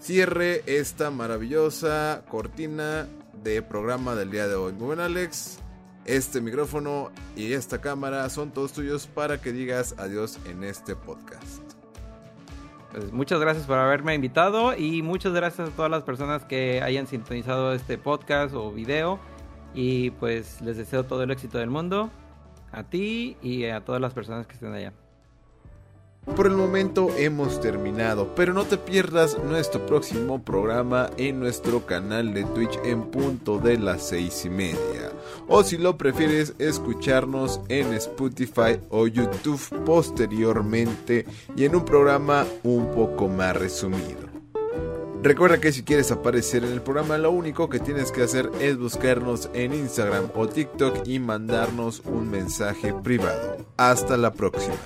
[0.00, 3.06] cierre esta maravillosa cortina
[3.42, 4.72] de programa del día de hoy.
[4.72, 5.58] Muy buen Alex,
[6.06, 11.62] Este micrófono y esta cámara son todos tuyos para que digas adiós en este podcast.
[12.92, 17.06] Pues muchas gracias por haberme invitado y muchas gracias a todas las personas que hayan
[17.06, 19.18] sintonizado este podcast o video.
[19.74, 22.10] Y pues les deseo todo el éxito del mundo
[22.74, 24.92] a ti y a todas las personas que estén allá.
[26.36, 32.32] Por el momento hemos terminado, pero no te pierdas nuestro próximo programa en nuestro canal
[32.32, 35.12] de Twitch en punto de las seis y media.
[35.48, 42.90] O si lo prefieres, escucharnos en Spotify o YouTube posteriormente y en un programa un
[42.92, 44.33] poco más resumido.
[45.24, 48.76] Recuerda que si quieres aparecer en el programa, lo único que tienes que hacer es
[48.76, 53.56] buscarnos en Instagram o TikTok y mandarnos un mensaje privado.
[53.78, 54.76] Hasta la próxima.